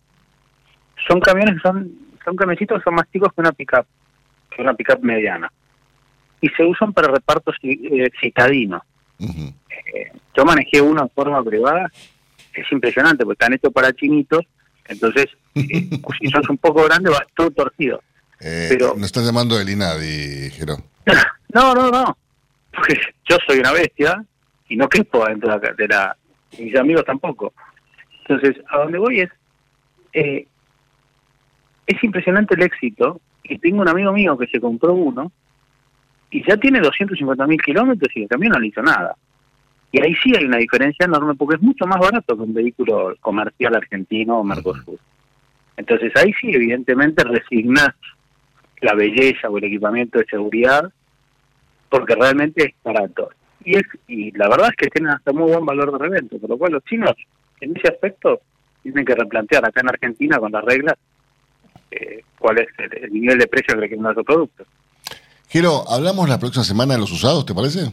[1.09, 1.91] Son camiones son
[2.25, 3.87] son camioncitos que son más chicos que una pickup,
[4.55, 5.51] que una pickup mediana.
[6.41, 8.83] Y se usan para reparto eh, citadino.
[9.19, 11.91] Eh, yo manejé uno en forma privada,
[12.53, 14.43] es impresionante, porque están hechos para chinitos,
[14.87, 15.89] entonces, eh,
[16.21, 18.01] si sos un poco grande, vas todo torcido.
[18.41, 20.77] Eh, Pero- nos estás llamando el INADI, Jero.
[21.55, 22.17] No, no, no,
[22.75, 24.25] porque yo soy una bestia
[24.69, 26.17] y no quepo dentro de la...
[26.53, 27.53] Y mis amigos tampoco.
[28.21, 29.31] Entonces, a donde voy es,
[30.13, 30.47] eh,
[31.87, 35.33] es impresionante el éxito, y tengo un amigo mío que se compró uno,
[36.31, 39.17] y ya tiene 250 mil kilómetros y el camión no le hizo nada.
[39.91, 43.15] Y ahí sí hay una diferencia enorme porque es mucho más barato que un vehículo
[43.21, 44.99] comercial argentino o Mercosur.
[45.79, 47.95] Entonces ahí sí, evidentemente, resignás
[48.83, 50.93] la belleza o el equipamiento de seguridad
[51.89, 53.30] porque realmente es barato.
[53.64, 56.51] Y es y la verdad es que tienen hasta muy buen valor de reventa, por
[56.51, 57.12] lo cual los chinos
[57.61, 58.41] en ese aspecto
[58.82, 60.95] tienen que replantear acá en Argentina con las reglas
[61.91, 64.64] eh, cuál es el, el nivel de precio que le quieren dar a su producto.
[65.49, 67.91] Jero, hablamos la próxima semana de los usados, ¿te parece?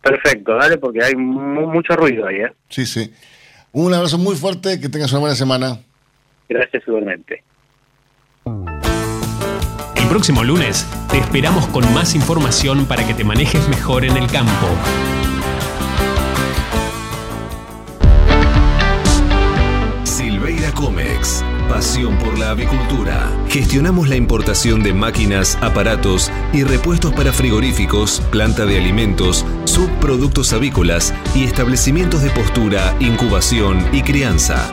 [0.00, 2.52] Perfecto, dale, porque hay mu- mucho ruido ahí, ¿eh?
[2.68, 3.12] Sí, sí.
[3.72, 5.78] Un abrazo muy fuerte, que tengas una buena semana.
[6.48, 7.42] Gracias igualmente.
[10.08, 14.66] Próximo lunes te esperamos con más información para que te manejes mejor en el campo.
[20.04, 21.44] Silveira Comex.
[21.68, 23.30] Pasión por la avicultura.
[23.50, 31.12] Gestionamos la importación de máquinas, aparatos y repuestos para frigoríficos, planta de alimentos, subproductos avícolas
[31.34, 34.72] y establecimientos de postura, incubación y crianza.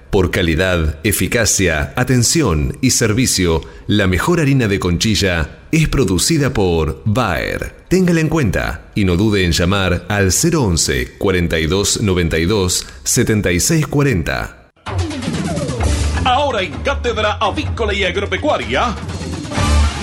[0.11, 7.73] Por calidad, eficacia, atención y servicio, la mejor harina de conchilla es producida por Bayer.
[7.87, 14.69] Téngala en cuenta y no dude en llamar al 011 42 92 76 40.
[16.25, 18.93] Ahora en Cátedra Avícola y Agropecuaria,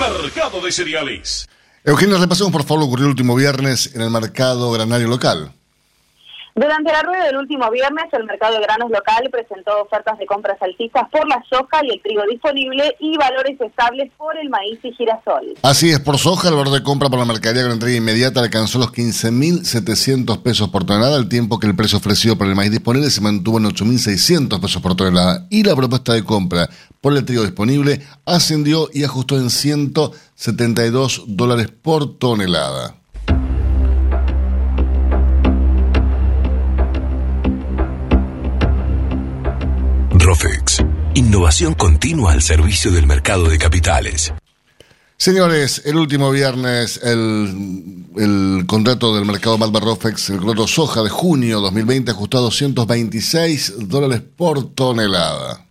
[0.00, 1.46] Mercado de Cereales.
[1.84, 5.52] Eugenio, repasemos por favor lo que ocurrió el último viernes en el mercado granario local.
[6.58, 10.60] Durante la rueda del último viernes, el mercado de granos local presentó ofertas de compras
[10.60, 14.90] alcistas por la soja y el trigo disponible y valores estables por el maíz y
[14.90, 15.54] girasol.
[15.62, 18.80] Así es, por soja, el valor de compra por la mercadería con entrega inmediata alcanzó
[18.80, 23.08] los 15.700 pesos por tonelada, al tiempo que el precio ofrecido por el maíz disponible
[23.10, 25.46] se mantuvo en 8.600 pesos por tonelada.
[25.50, 26.68] Y la propuesta de compra
[27.00, 32.96] por el trigo disponible ascendió y ajustó en 172 dólares por tonelada.
[40.28, 40.84] Rofex.
[41.14, 44.34] Innovación continua al servicio del mercado de capitales.
[45.16, 51.08] Señores, el último viernes el, el contrato del mercado Malva Rofex, el contrato soja de
[51.08, 55.64] junio 2020 ajustó a 226 dólares por tonelada.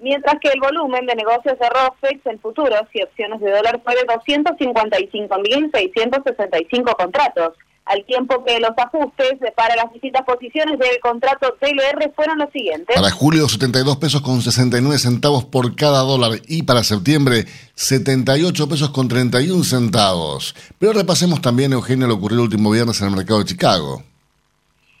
[0.00, 3.94] Mientras que el volumen de negocios de ROFEX en futuros y opciones de dólar fue
[3.94, 7.52] de 255.665 contratos,
[7.88, 12.94] al tiempo que los ajustes para las distintas posiciones del contrato TLR fueron los siguientes.
[12.94, 18.90] Para julio 72 pesos con 69 centavos por cada dólar y para septiembre 78 pesos
[18.90, 20.54] con 31 centavos.
[20.78, 24.02] Pero repasemos también, Eugenio, lo ocurrido el último viernes en el mercado de Chicago.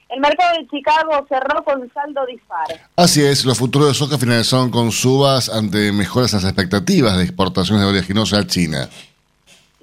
[0.08, 2.66] El mercado de Chicago cerró con saldo dispar.
[2.96, 7.24] Así es, los futuros de soja finalizaron con subas ante mejoras en las expectativas de
[7.24, 8.88] exportaciones de oleaginosa a China.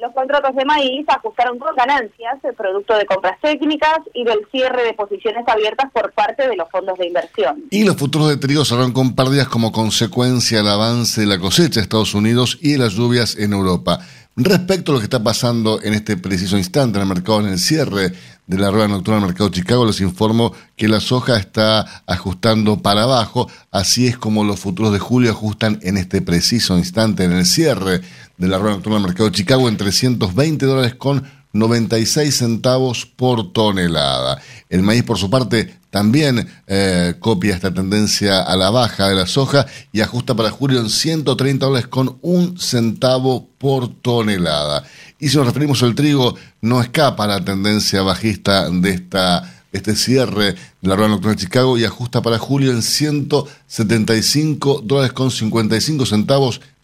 [0.06, 4.84] Los contratos de maíz ajustaron con ganancias, el producto de compras técnicas y del cierre
[4.84, 7.64] de posiciones abiertas por parte de los fondos de inversión.
[7.72, 11.80] Y los futuros de trigo cerraron con pérdidas como consecuencia del avance de la cosecha
[11.80, 13.97] de Estados Unidos y de las lluvias en Europa.
[14.36, 17.58] respecto a lo que está pasando en este preciso instante en el mercado, en el
[17.58, 18.12] cierre
[18.45, 22.82] de la rueda nocturna del mercado de Chicago, les informo que la soja está ajustando
[22.82, 27.32] para abajo, así es como los futuros de julio ajustan en este preciso instante en
[27.32, 28.01] el cierre
[28.38, 31.24] de la rueda nocturna del mercado de Chicago en 320 dólares con
[31.54, 34.42] 96 centavos por tonelada.
[34.70, 39.26] El maíz, por su parte, también eh, copia esta tendencia a la baja de la
[39.26, 44.84] soja y ajusta para julio en 130 dólares con un centavo por tonelada.
[45.20, 50.54] Y si nos referimos al trigo, no escapa la tendencia bajista de esta este cierre
[50.54, 56.06] de la rueda nocturna de Chicago y ajusta para julio en 175 dólares con 55
[56.06, 56.62] centavos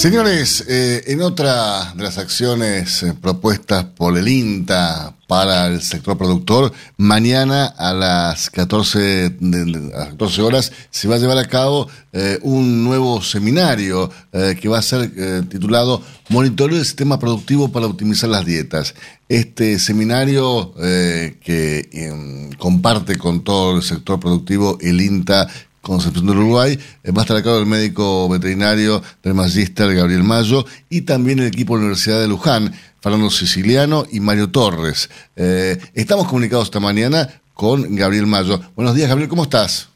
[0.00, 6.16] Señores, eh, en otra de las acciones eh, propuestas por el INTA para el sector
[6.16, 11.46] productor, mañana a las 14, de- a las 14 horas se va a llevar a
[11.48, 15.10] cabo eh, un nuevo seminario que va a ser
[15.50, 18.94] titulado Monitoreo del Sistema Productivo para Optimizar las Dietas.
[19.28, 25.46] Este seminario que em, comparte con todo el sector productivo el INTA
[25.82, 31.46] Concepción del Uruguay, a cargo del médico veterinario del Magíster Gabriel Mayo y también el
[31.46, 35.10] equipo de la Universidad de Luján, Fernando Siciliano y Mario Torres.
[35.36, 38.60] Eh, estamos comunicados esta mañana con Gabriel Mayo.
[38.76, 39.88] Buenos días, Gabriel, ¿cómo estás?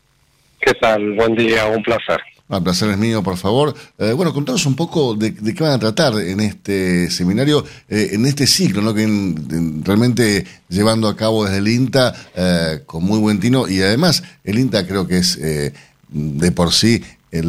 [0.61, 1.13] ¿Qué tal?
[1.13, 2.21] Buen día, un placer.
[2.51, 3.75] El placer es mío, por favor.
[3.99, 8.27] Eh, bueno, contanos un poco de, qué van a tratar en este seminario, eh, en
[8.27, 8.93] este ciclo, ¿no?
[8.93, 13.67] que en- en- realmente llevando a cabo desde el INTA eh, con muy buen tino
[13.67, 17.47] y además el INTA creo que es de por sí el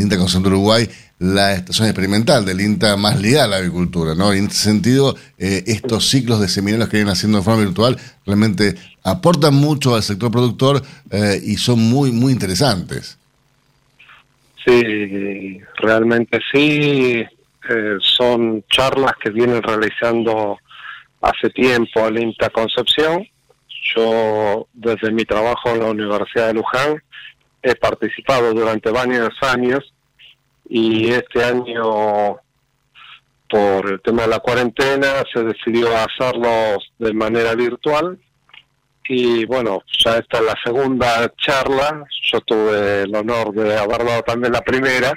[0.00, 4.34] INTA Concepción de Uruguay la estación experimental del INTA más ligada a la agricultura, ¿no?
[4.34, 7.96] Y en este sentido, estos ciclos de seminarios que vienen haciendo de forma virtual
[8.26, 10.82] realmente aportan mucho al sector productor
[11.42, 13.16] y son muy, muy interesantes.
[14.66, 17.24] Sí, realmente sí.
[17.68, 20.58] eh, son charlas que vienen realizando
[21.20, 23.26] hace tiempo al INTA Concepción.
[23.94, 27.02] Yo, desde mi trabajo en la Universidad de Luján,
[27.62, 29.92] he participado durante varios años
[30.68, 32.36] y este año,
[33.48, 38.18] por el tema de la cuarentena, se decidió hacerlo de manera virtual
[39.08, 44.22] y bueno, ya esta es la segunda charla, yo tuve el honor de haber dado
[44.22, 45.12] también la primera,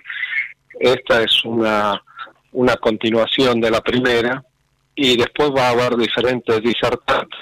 [0.79, 2.01] esta es una,
[2.53, 4.43] una continuación de la primera.
[4.95, 7.39] Y después va a haber diferentes disertantes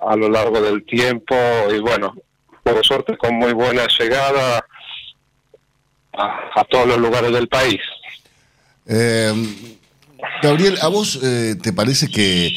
[0.00, 1.36] a lo largo del tiempo.
[1.72, 2.14] Y bueno,
[2.62, 4.64] por suerte con muy buena llegada
[6.12, 7.80] a, todos los lugares del país.
[8.86, 9.32] Eh,
[10.42, 12.50] Gabriel, ¿a vos eh, te parece que,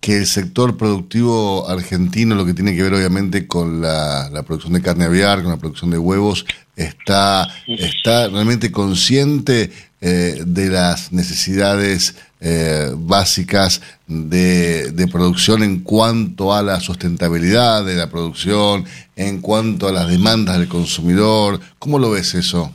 [0.00, 4.82] que el sector productivo argentino, lo que tiene que ver obviamente con la, producción de
[4.82, 9.70] carne aviar, con la producción de huevos, está, está realmente consciente
[10.00, 17.96] eh, de las necesidades eh, básicas de, de producción en cuanto a la sustentabilidad de
[17.96, 18.86] la producción,
[19.16, 21.60] en cuanto a las demandas del consumidor?
[21.78, 22.74] ¿Cómo lo ves eso?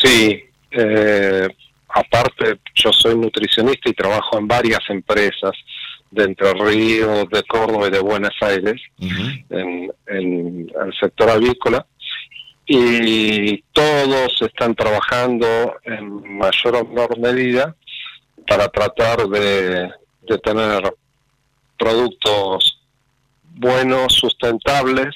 [0.00, 1.48] Sí, eh,
[1.92, 5.52] aparte yo soy nutricionista y trabajo en varias empresas
[6.10, 11.86] de Entre Ríos, de Córdoba y de Buenos Aires, en, en el sector avícola,
[12.66, 15.46] y todos están trabajando
[15.84, 17.74] en mayor o menor medida
[18.46, 19.90] para tratar de,
[20.22, 20.94] de tener
[21.78, 22.80] productos
[23.54, 25.14] buenos, sustentables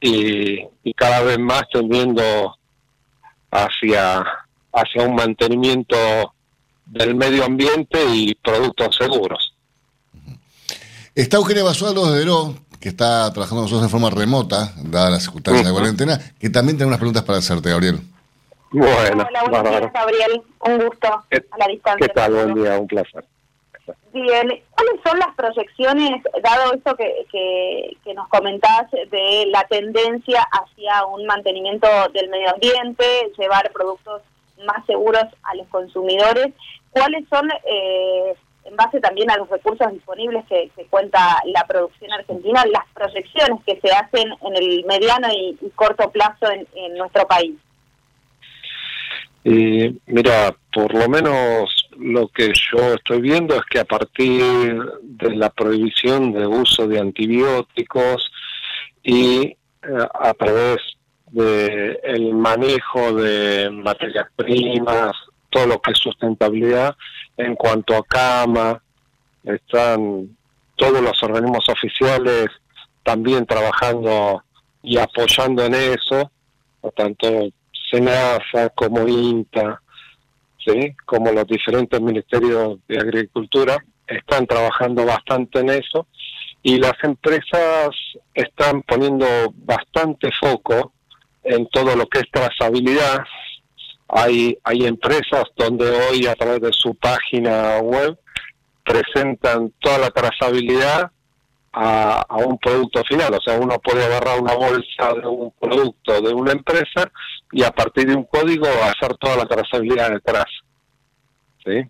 [0.00, 2.56] y, y cada vez más tendiendo
[3.50, 4.24] hacia,
[4.74, 5.96] hacia un mantenimiento
[6.86, 9.54] del medio ambiente y productos seguros.
[11.14, 15.22] Está Eugenia Basualdo de Deró, que está trabajando con nosotros de forma remota, dada las
[15.22, 18.00] circunstancias de cuarentena, que también tiene unas preguntas para hacerte, Gabriel.
[18.72, 20.42] Bueno, Hola, buenos días, Gabriel.
[20.60, 22.08] Un gusto a la distancia.
[22.08, 22.32] ¿Qué tal?
[22.32, 23.24] Buen día, un placer.
[24.12, 30.46] Bien, ¿cuáles son las proyecciones, dado esto que, que, que nos comentás, de la tendencia
[30.52, 33.04] hacia un mantenimiento del medio ambiente,
[33.38, 34.22] llevar productos
[34.64, 36.48] más seguros a los consumidores?
[36.90, 38.34] ¿Cuáles son, eh,
[38.64, 43.80] en base también a los recursos disponibles que, cuenta la producción argentina, las proyecciones que
[43.80, 47.54] se hacen en el mediano y, corto plazo en, en nuestro país?
[49.44, 54.42] Y mira, por lo menos lo que yo estoy viendo es que a partir
[55.02, 58.32] de la prohibición de uso de antibióticos
[59.02, 59.56] y eh,
[60.14, 60.78] a través
[61.34, 65.12] del el manejo de materias primas,
[65.50, 66.96] todo lo que es sustentabilidad.
[67.36, 68.80] En cuanto a cama,
[69.42, 70.36] están
[70.76, 72.46] todos los organismos oficiales
[73.02, 74.42] también trabajando
[74.82, 76.30] y apoyando en eso,
[76.96, 77.48] tanto
[77.90, 79.80] SENASA como INTA,
[80.64, 80.94] ¿sí?
[81.04, 83.76] como los diferentes ministerios de Agricultura,
[84.06, 86.06] están trabajando bastante en eso.
[86.62, 87.90] Y las empresas
[88.32, 90.92] están poniendo bastante foco
[91.44, 93.24] en todo lo que es trazabilidad.
[94.08, 98.18] Hay, hay empresas donde hoy a través de su página web
[98.84, 101.10] presentan toda la trazabilidad
[101.72, 103.34] a, a, un producto final.
[103.34, 107.10] O sea, uno puede agarrar una bolsa de un producto de una empresa
[107.50, 110.46] y a partir de un código hacer toda la trazabilidad detrás.
[111.64, 111.82] ¿Sí?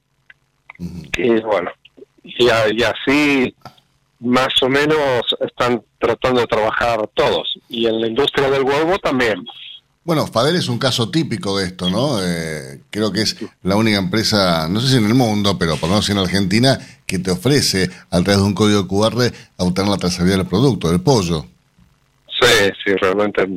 [1.17, 1.71] Y bueno,
[2.23, 3.55] y, y así
[4.21, 7.59] más o menos están tratando de trabajar todos.
[7.69, 9.45] Y en la industria del huevo también.
[10.05, 12.19] Bueno, Fadel es un caso típico de esto, ¿no?
[12.23, 15.89] Eh, creo que es la única empresa, no sé si en el mundo, pero por
[15.89, 19.97] lo menos en Argentina, que te ofrece a través de un código QR obtener la
[19.97, 21.47] trazabilidad del producto, del pollo.
[22.39, 23.49] Sí, sí, realmente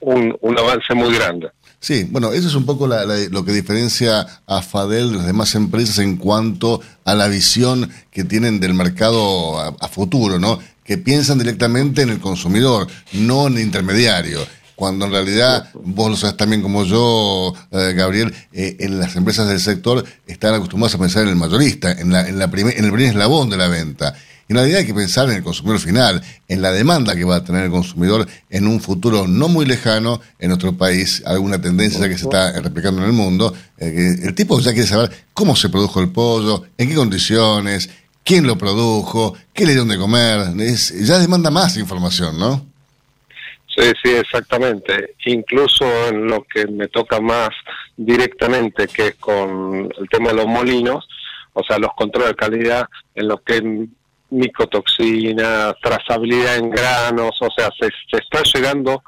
[0.00, 1.48] un, un avance muy grande.
[1.82, 5.26] Sí, bueno, eso es un poco la, la, lo que diferencia a Fadel de las
[5.26, 10.60] demás empresas en cuanto a la visión que tienen del mercado a, a futuro, ¿no?
[10.84, 14.38] Que piensan directamente en el consumidor, no en el intermediario
[14.82, 19.48] cuando en realidad, vos lo sabes también como yo, eh, Gabriel, eh, en las empresas
[19.48, 22.86] del sector están acostumbrados a pensar en el mayorista, en, la, en, la primer, en
[22.86, 24.14] el primer eslabón de la venta.
[24.48, 27.44] En realidad hay que pensar en el consumidor final, en la demanda que va a
[27.44, 32.18] tener el consumidor en un futuro no muy lejano en nuestro país, alguna tendencia que
[32.18, 33.54] se está replicando en el mundo.
[33.78, 37.88] Eh, el tipo ya quiere saber cómo se produjo el pollo, en qué condiciones,
[38.24, 40.54] quién lo produjo, qué le dieron de comer.
[41.00, 42.72] Ya demanda más información, ¿no?
[43.74, 45.14] Sí, sí, exactamente.
[45.24, 47.50] Incluso en lo que me toca más
[47.96, 51.08] directamente, que es con el tema de los molinos,
[51.54, 53.86] o sea, los controles de calidad en lo que
[54.32, 59.02] es micotoxina, trazabilidad en granos, o sea, se, se está llegando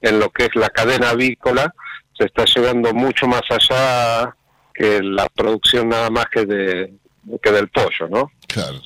[0.00, 1.74] en lo que es la cadena avícola,
[2.16, 4.34] se está llegando mucho más allá
[4.74, 6.94] que la producción nada más que de
[7.42, 8.32] que del pollo, ¿no?
[8.46, 8.80] Claro.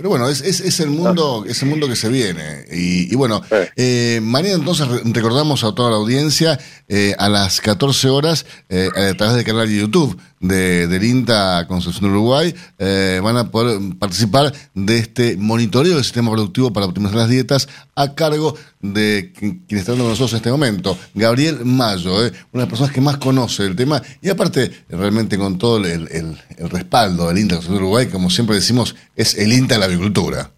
[0.00, 2.64] Pero bueno, es, es, es, el mundo es el mundo que se viene.
[2.72, 3.42] Y, y bueno,
[3.76, 6.58] eh, mañana entonces recordamos a toda la audiencia
[6.88, 11.66] eh, a las 14 horas eh, a través del canal de YouTube de, del INTA
[11.68, 17.16] Concepción Uruguay eh, van a poder participar de este monitoreo del sistema productivo para optimizar
[17.16, 22.24] las dietas a cargo de quien está hablando con nosotros en este momento, Gabriel Mayo,
[22.24, 25.76] eh, una de las personas que más conoce el tema y aparte realmente con todo
[25.76, 29.80] el, el, el respaldo del INTA Concepción Uruguay, como siempre decimos, es el INTA de
[29.80, 30.50] la agricultura.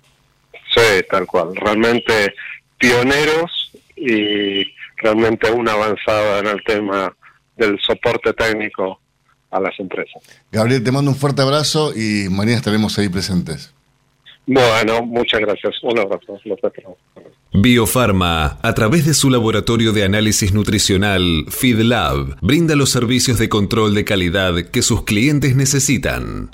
[0.72, 2.34] Sí, tal cual, realmente
[2.78, 4.64] pioneros y
[4.96, 7.14] realmente una avanzada en el tema
[7.56, 9.01] del soporte técnico
[9.52, 10.22] a las empresas.
[10.50, 13.72] Gabriel, te mando un fuerte abrazo y mañana estaremos ahí presentes.
[14.46, 15.74] Bueno, muchas gracias.
[15.82, 16.38] Un abrazo.
[17.52, 23.94] Biofarma, a través de su laboratorio de análisis nutricional, FeedLab, brinda los servicios de control
[23.94, 26.50] de calidad que sus clientes necesitan.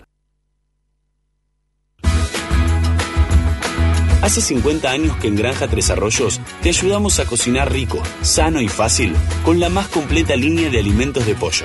[4.20, 8.68] Hace 50 años que en Granja Tres Arroyos te ayudamos a cocinar rico, sano y
[8.68, 11.64] fácil con la más completa línea de alimentos de pollo.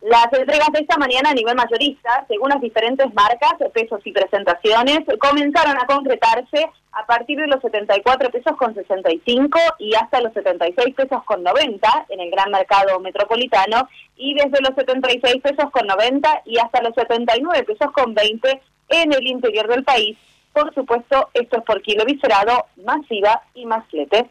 [0.00, 5.00] Las entregas de esta mañana a nivel mayorista, según las diferentes marcas, pesos y presentaciones,
[5.18, 10.94] comenzaron a concretarse a partir de los 74 pesos con 65 y hasta los 76
[10.94, 13.86] pesos con 90 en el gran mercado metropolitano
[14.16, 19.12] y desde los 76 pesos con 90 y hasta los 79 pesos con 20 en
[19.12, 20.16] el interior del país.
[20.54, 24.30] Por supuesto, esto es por kilo viscerado, masiva y más flete.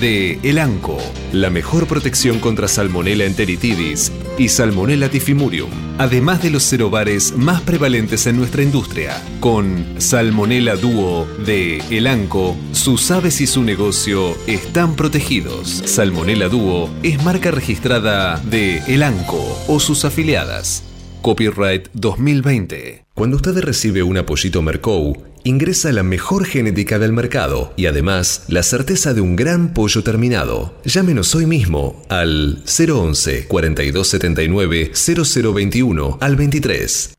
[0.00, 0.98] de Elanco,
[1.32, 8.26] la mejor protección contra Salmonella enteritidis y Salmonella tifimurium, además de los cerobares más prevalentes
[8.26, 9.20] en nuestra industria.
[9.40, 15.68] Con Salmonella Duo de Elanco, sus aves y su negocio están protegidos.
[15.68, 20.84] Salmonella Duo es marca registrada de Elanco o sus afiliadas.
[21.22, 23.04] Copyright 2020.
[23.14, 28.62] Cuando usted recibe un apoyito Mercou, ingresa la mejor genética del mercado y además la
[28.62, 30.74] certeza de un gran pollo terminado.
[30.84, 37.14] Llámenos hoy mismo al 011 4279 0021 al 23.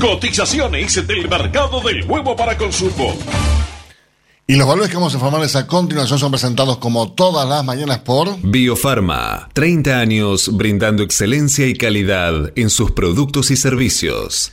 [0.00, 3.16] Cotizaciones del mercado del huevo para consumo.
[4.50, 7.98] Y los valores que vamos a informarles a continuación son presentados como todas las mañanas
[7.98, 14.52] por Biofarma, 30 años brindando excelencia y calidad en sus productos y servicios.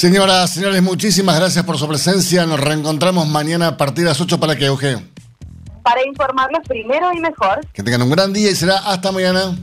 [0.00, 2.46] Señoras, señores, muchísimas gracias por su presencia.
[2.46, 5.02] Nos reencontramos mañana a partir de las 8 para que Eugenio.
[5.82, 7.60] Para informarlos primero y mejor.
[7.74, 9.54] Que tengan un gran día y será hasta mañana.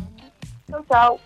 [0.69, 1.19] Chau, chau.